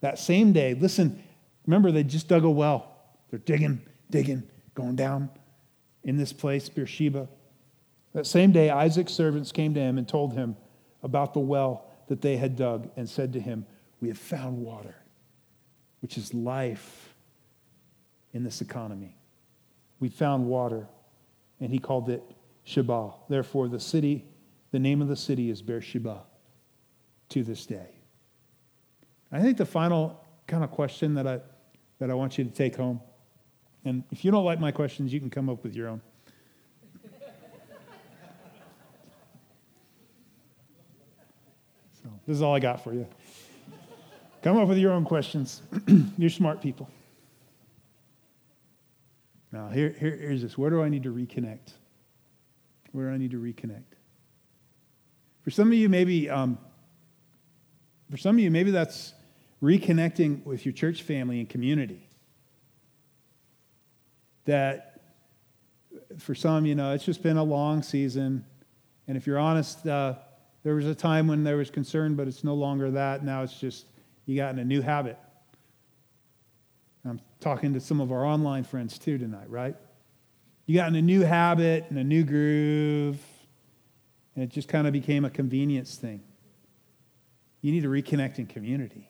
[0.02, 1.24] That same day, listen,
[1.66, 2.94] remember they just dug a well.
[3.30, 4.44] They're digging, digging,
[4.76, 5.30] going down
[6.04, 7.28] in this place, Beersheba.
[8.14, 10.56] That same day, Isaac's servants came to him and told him
[11.04, 13.66] about the well that they had dug and said to him,
[14.00, 14.96] We have found water,
[16.08, 17.14] which is life
[18.32, 19.18] in this economy.
[20.00, 20.88] We found water,
[21.60, 22.24] and he called it
[22.64, 23.12] Sheba.
[23.28, 24.24] Therefore, the city,
[24.72, 26.24] the name of the city is Beersheba
[27.28, 27.90] to this day.
[29.34, 31.42] I think the final kind of question that I,
[32.00, 33.02] that I want you to take home,
[33.84, 36.00] and if you don't like my questions, you can come up with your own.
[42.02, 43.06] so, this is all I got for you.
[44.44, 45.62] Come up with your own questions.
[46.18, 46.90] You're smart people.
[49.52, 50.58] Now, here, here, here's this.
[50.58, 51.74] Where do I need to reconnect?
[52.92, 53.84] Where do I need to reconnect?
[55.42, 56.58] For some of you, maybe, um,
[58.12, 59.14] for some of you, maybe that's
[59.64, 62.08] reconnecting with your church family and community.
[64.46, 65.02] That
[66.20, 68.46] for some, you know, it's just been a long season.
[69.08, 70.16] And if you're honest, uh,
[70.64, 73.24] there was a time when there was concern, but it's no longer that.
[73.24, 73.86] Now it's just
[74.28, 75.18] you got in a new habit.
[77.04, 79.76] I'm talking to some of our online friends too tonight, right?
[80.68, 83.20] You got in a new habit and a new groove,
[84.36, 86.22] and it just kind of became a convenience thing.
[87.62, 89.10] You need to reconnect in community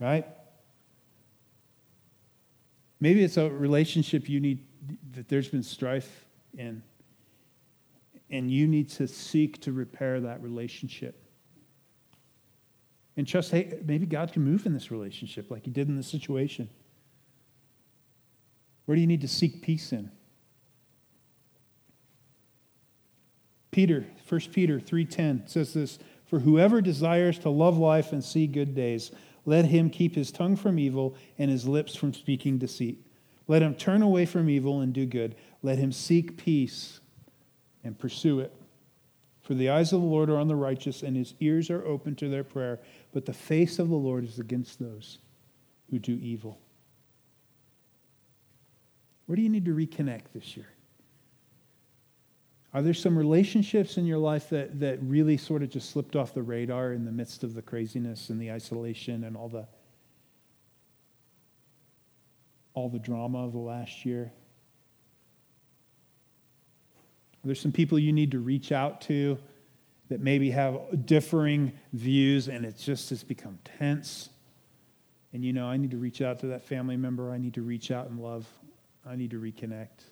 [0.00, 0.26] right?
[2.98, 4.66] Maybe it's a relationship you need
[5.12, 6.26] that there's been strife
[6.56, 6.82] in,
[8.30, 11.22] and you need to seek to repair that relationship.
[13.20, 16.06] And trust, hey, maybe God can move in this relationship like he did in this
[16.08, 16.70] situation.
[18.86, 20.10] Where do you need to seek peace in?
[23.72, 28.74] Peter, 1 Peter 3:10 says this, "For whoever desires to love life and see good
[28.74, 29.12] days
[29.44, 33.04] let him keep his tongue from evil and his lips from speaking deceit.
[33.46, 35.34] Let him turn away from evil and do good.
[35.62, 37.00] Let him seek peace
[37.84, 38.54] and pursue it.
[39.50, 42.14] For the eyes of the Lord are on the righteous, and his ears are open
[42.14, 42.78] to their prayer.
[43.12, 45.18] But the face of the Lord is against those
[45.90, 46.58] who do evil.
[49.26, 50.66] Where do you need to reconnect this year?
[52.72, 56.34] Are there some relationships in your life that, that really sort of just slipped off
[56.34, 59.66] the radar in the midst of the craziness and the isolation and all the
[62.72, 64.32] all the drama of the last year?
[67.42, 69.38] Are there some people you need to reach out to
[70.10, 74.28] that maybe have differing views and it just has become tense?
[75.32, 77.32] And you know, I need to reach out to that family member.
[77.32, 78.46] I need to reach out and love.
[79.06, 80.04] I need to reconnect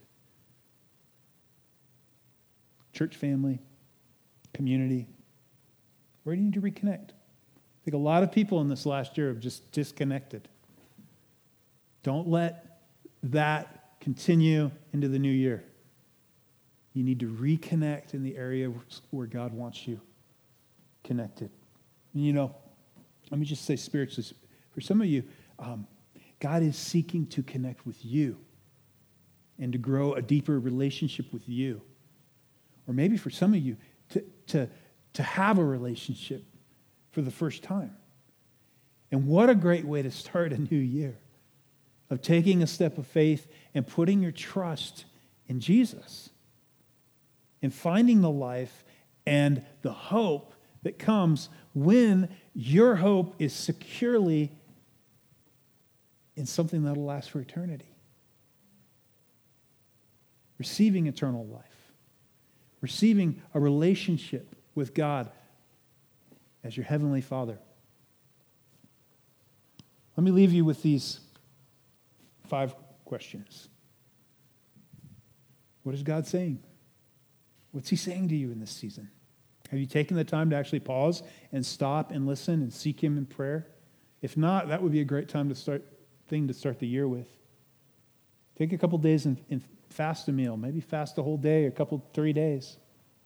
[2.99, 3.61] church family,
[4.53, 5.07] community?
[6.25, 7.11] Where do you need to reconnect?
[7.11, 10.49] I think a lot of people in this last year have just disconnected.
[12.03, 12.81] Don't let
[13.23, 15.65] that continue into the new year.
[16.99, 18.73] You need to reconnect in the area
[19.13, 20.01] where God wants you
[21.05, 21.49] connected.
[22.13, 22.57] And you know,
[23.31, 24.29] let me just say spiritually,
[24.73, 25.23] for some of you,
[25.61, 25.87] um,
[26.41, 28.37] God is seeking to connect with you
[29.61, 31.83] and to grow a deeper relationship with you
[32.89, 33.77] or maybe for some of you,
[34.09, 34.69] to, to,
[35.13, 36.43] to have a relationship
[37.13, 37.95] for the first time.
[39.13, 41.17] And what a great way to start a new year
[42.11, 45.05] of taking a step of faith and putting your trust
[45.47, 46.31] in Jesus
[47.63, 48.85] and finding the life
[49.27, 54.53] and the hope that comes when your hope is securely
[56.37, 57.95] in something that'll last for eternity.
[60.59, 61.79] Receiving eternal life
[62.81, 65.31] receiving a relationship with God
[66.63, 67.59] as your heavenly Father.
[70.17, 71.21] Let me leave you with these
[72.49, 73.69] five questions.
[75.83, 76.61] What is God saying?
[77.73, 79.11] What's He saying to you in this season?
[79.71, 83.19] Have you taken the time to actually pause and stop and listen and seek Him
[83.19, 83.67] in prayer?
[84.23, 85.85] If not, that would be a great time to start
[86.29, 87.29] thing to start the year with.
[88.57, 90.57] Take a couple days and, and fast a meal.
[90.57, 92.77] Maybe fast a whole day, a couple three days.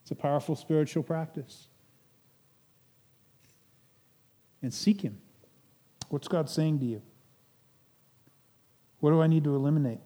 [0.01, 1.67] It's a powerful spiritual practice.
[4.61, 5.19] And seek Him.
[6.09, 7.01] What's God saying to you?
[8.99, 9.99] What do I need to eliminate?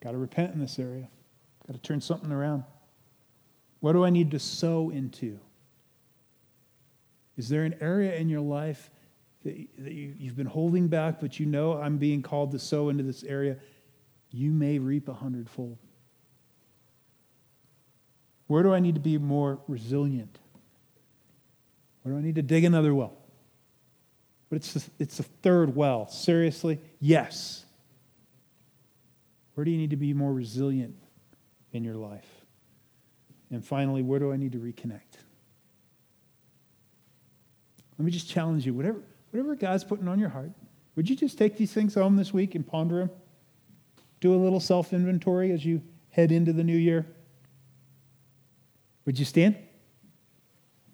[0.00, 1.08] Got to repent in this area.
[1.66, 2.64] Got to turn something around.
[3.80, 5.38] What do I need to sow into?
[7.36, 8.90] Is there an area in your life
[9.44, 12.88] that, that you, you've been holding back, but you know I'm being called to sow
[12.88, 13.56] into this area?
[14.30, 15.78] You may reap a hundredfold.
[18.46, 20.38] Where do I need to be more resilient?
[22.02, 23.12] Where do I need to dig another well?
[24.48, 26.06] But it's the, it's the third well.
[26.08, 26.78] Seriously?
[27.00, 27.64] Yes.
[29.54, 30.96] Where do you need to be more resilient
[31.76, 32.26] in your life?
[33.50, 35.20] And finally, where do I need to reconnect?
[37.98, 38.74] Let me just challenge you.
[38.74, 39.00] Whatever,
[39.30, 40.50] whatever God's putting on your heart,
[40.96, 43.10] would you just take these things home this week and ponder them?
[44.20, 47.06] Do a little self inventory as you head into the new year?
[49.04, 49.56] Would you stand?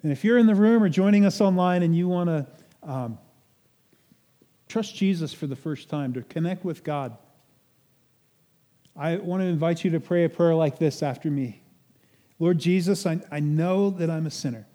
[0.02, 2.46] And if you're in the room or joining us online and you want to
[2.82, 3.18] um,
[4.68, 7.16] trust Jesus for the first time, to connect with God,
[8.96, 11.62] I want to invite you to pray a prayer like this after me.
[12.38, 14.66] Lord Jesus, I, I know that I'm a sinner.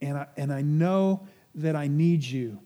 [0.00, 2.58] And I, and I know that I need you.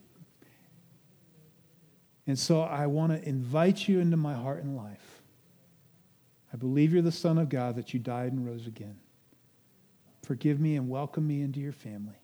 [2.27, 5.23] And so I want to invite you into my heart and life.
[6.53, 8.97] I believe you're the Son of God, that you died and rose again.
[10.25, 12.19] Forgive me and welcome me into your family.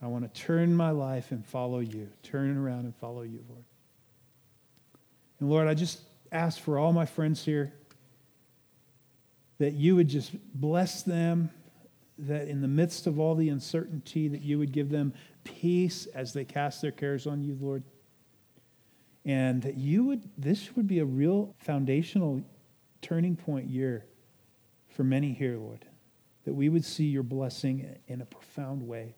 [0.00, 3.64] I want to turn my life and follow you, turn around and follow you, Lord.
[5.40, 6.00] And Lord, I just
[6.32, 7.72] ask for all my friends here
[9.58, 11.50] that you would just bless them,
[12.18, 15.12] that in the midst of all the uncertainty, that you would give them
[15.44, 17.82] peace as they cast their cares on you, Lord.
[19.24, 22.42] And that you would, this would be a real foundational
[23.00, 24.04] turning point year
[24.88, 25.84] for many here, Lord.
[26.44, 29.14] That we would see your blessing in a profound way,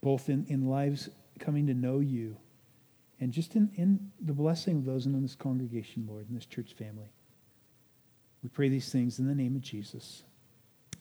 [0.00, 1.08] both in, in lives
[1.40, 2.36] coming to know you
[3.20, 6.72] and just in, in the blessing of those in this congregation, Lord, in this church
[6.72, 7.12] family.
[8.42, 10.22] We pray these things in the name of Jesus.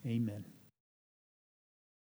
[0.05, 0.43] Amen.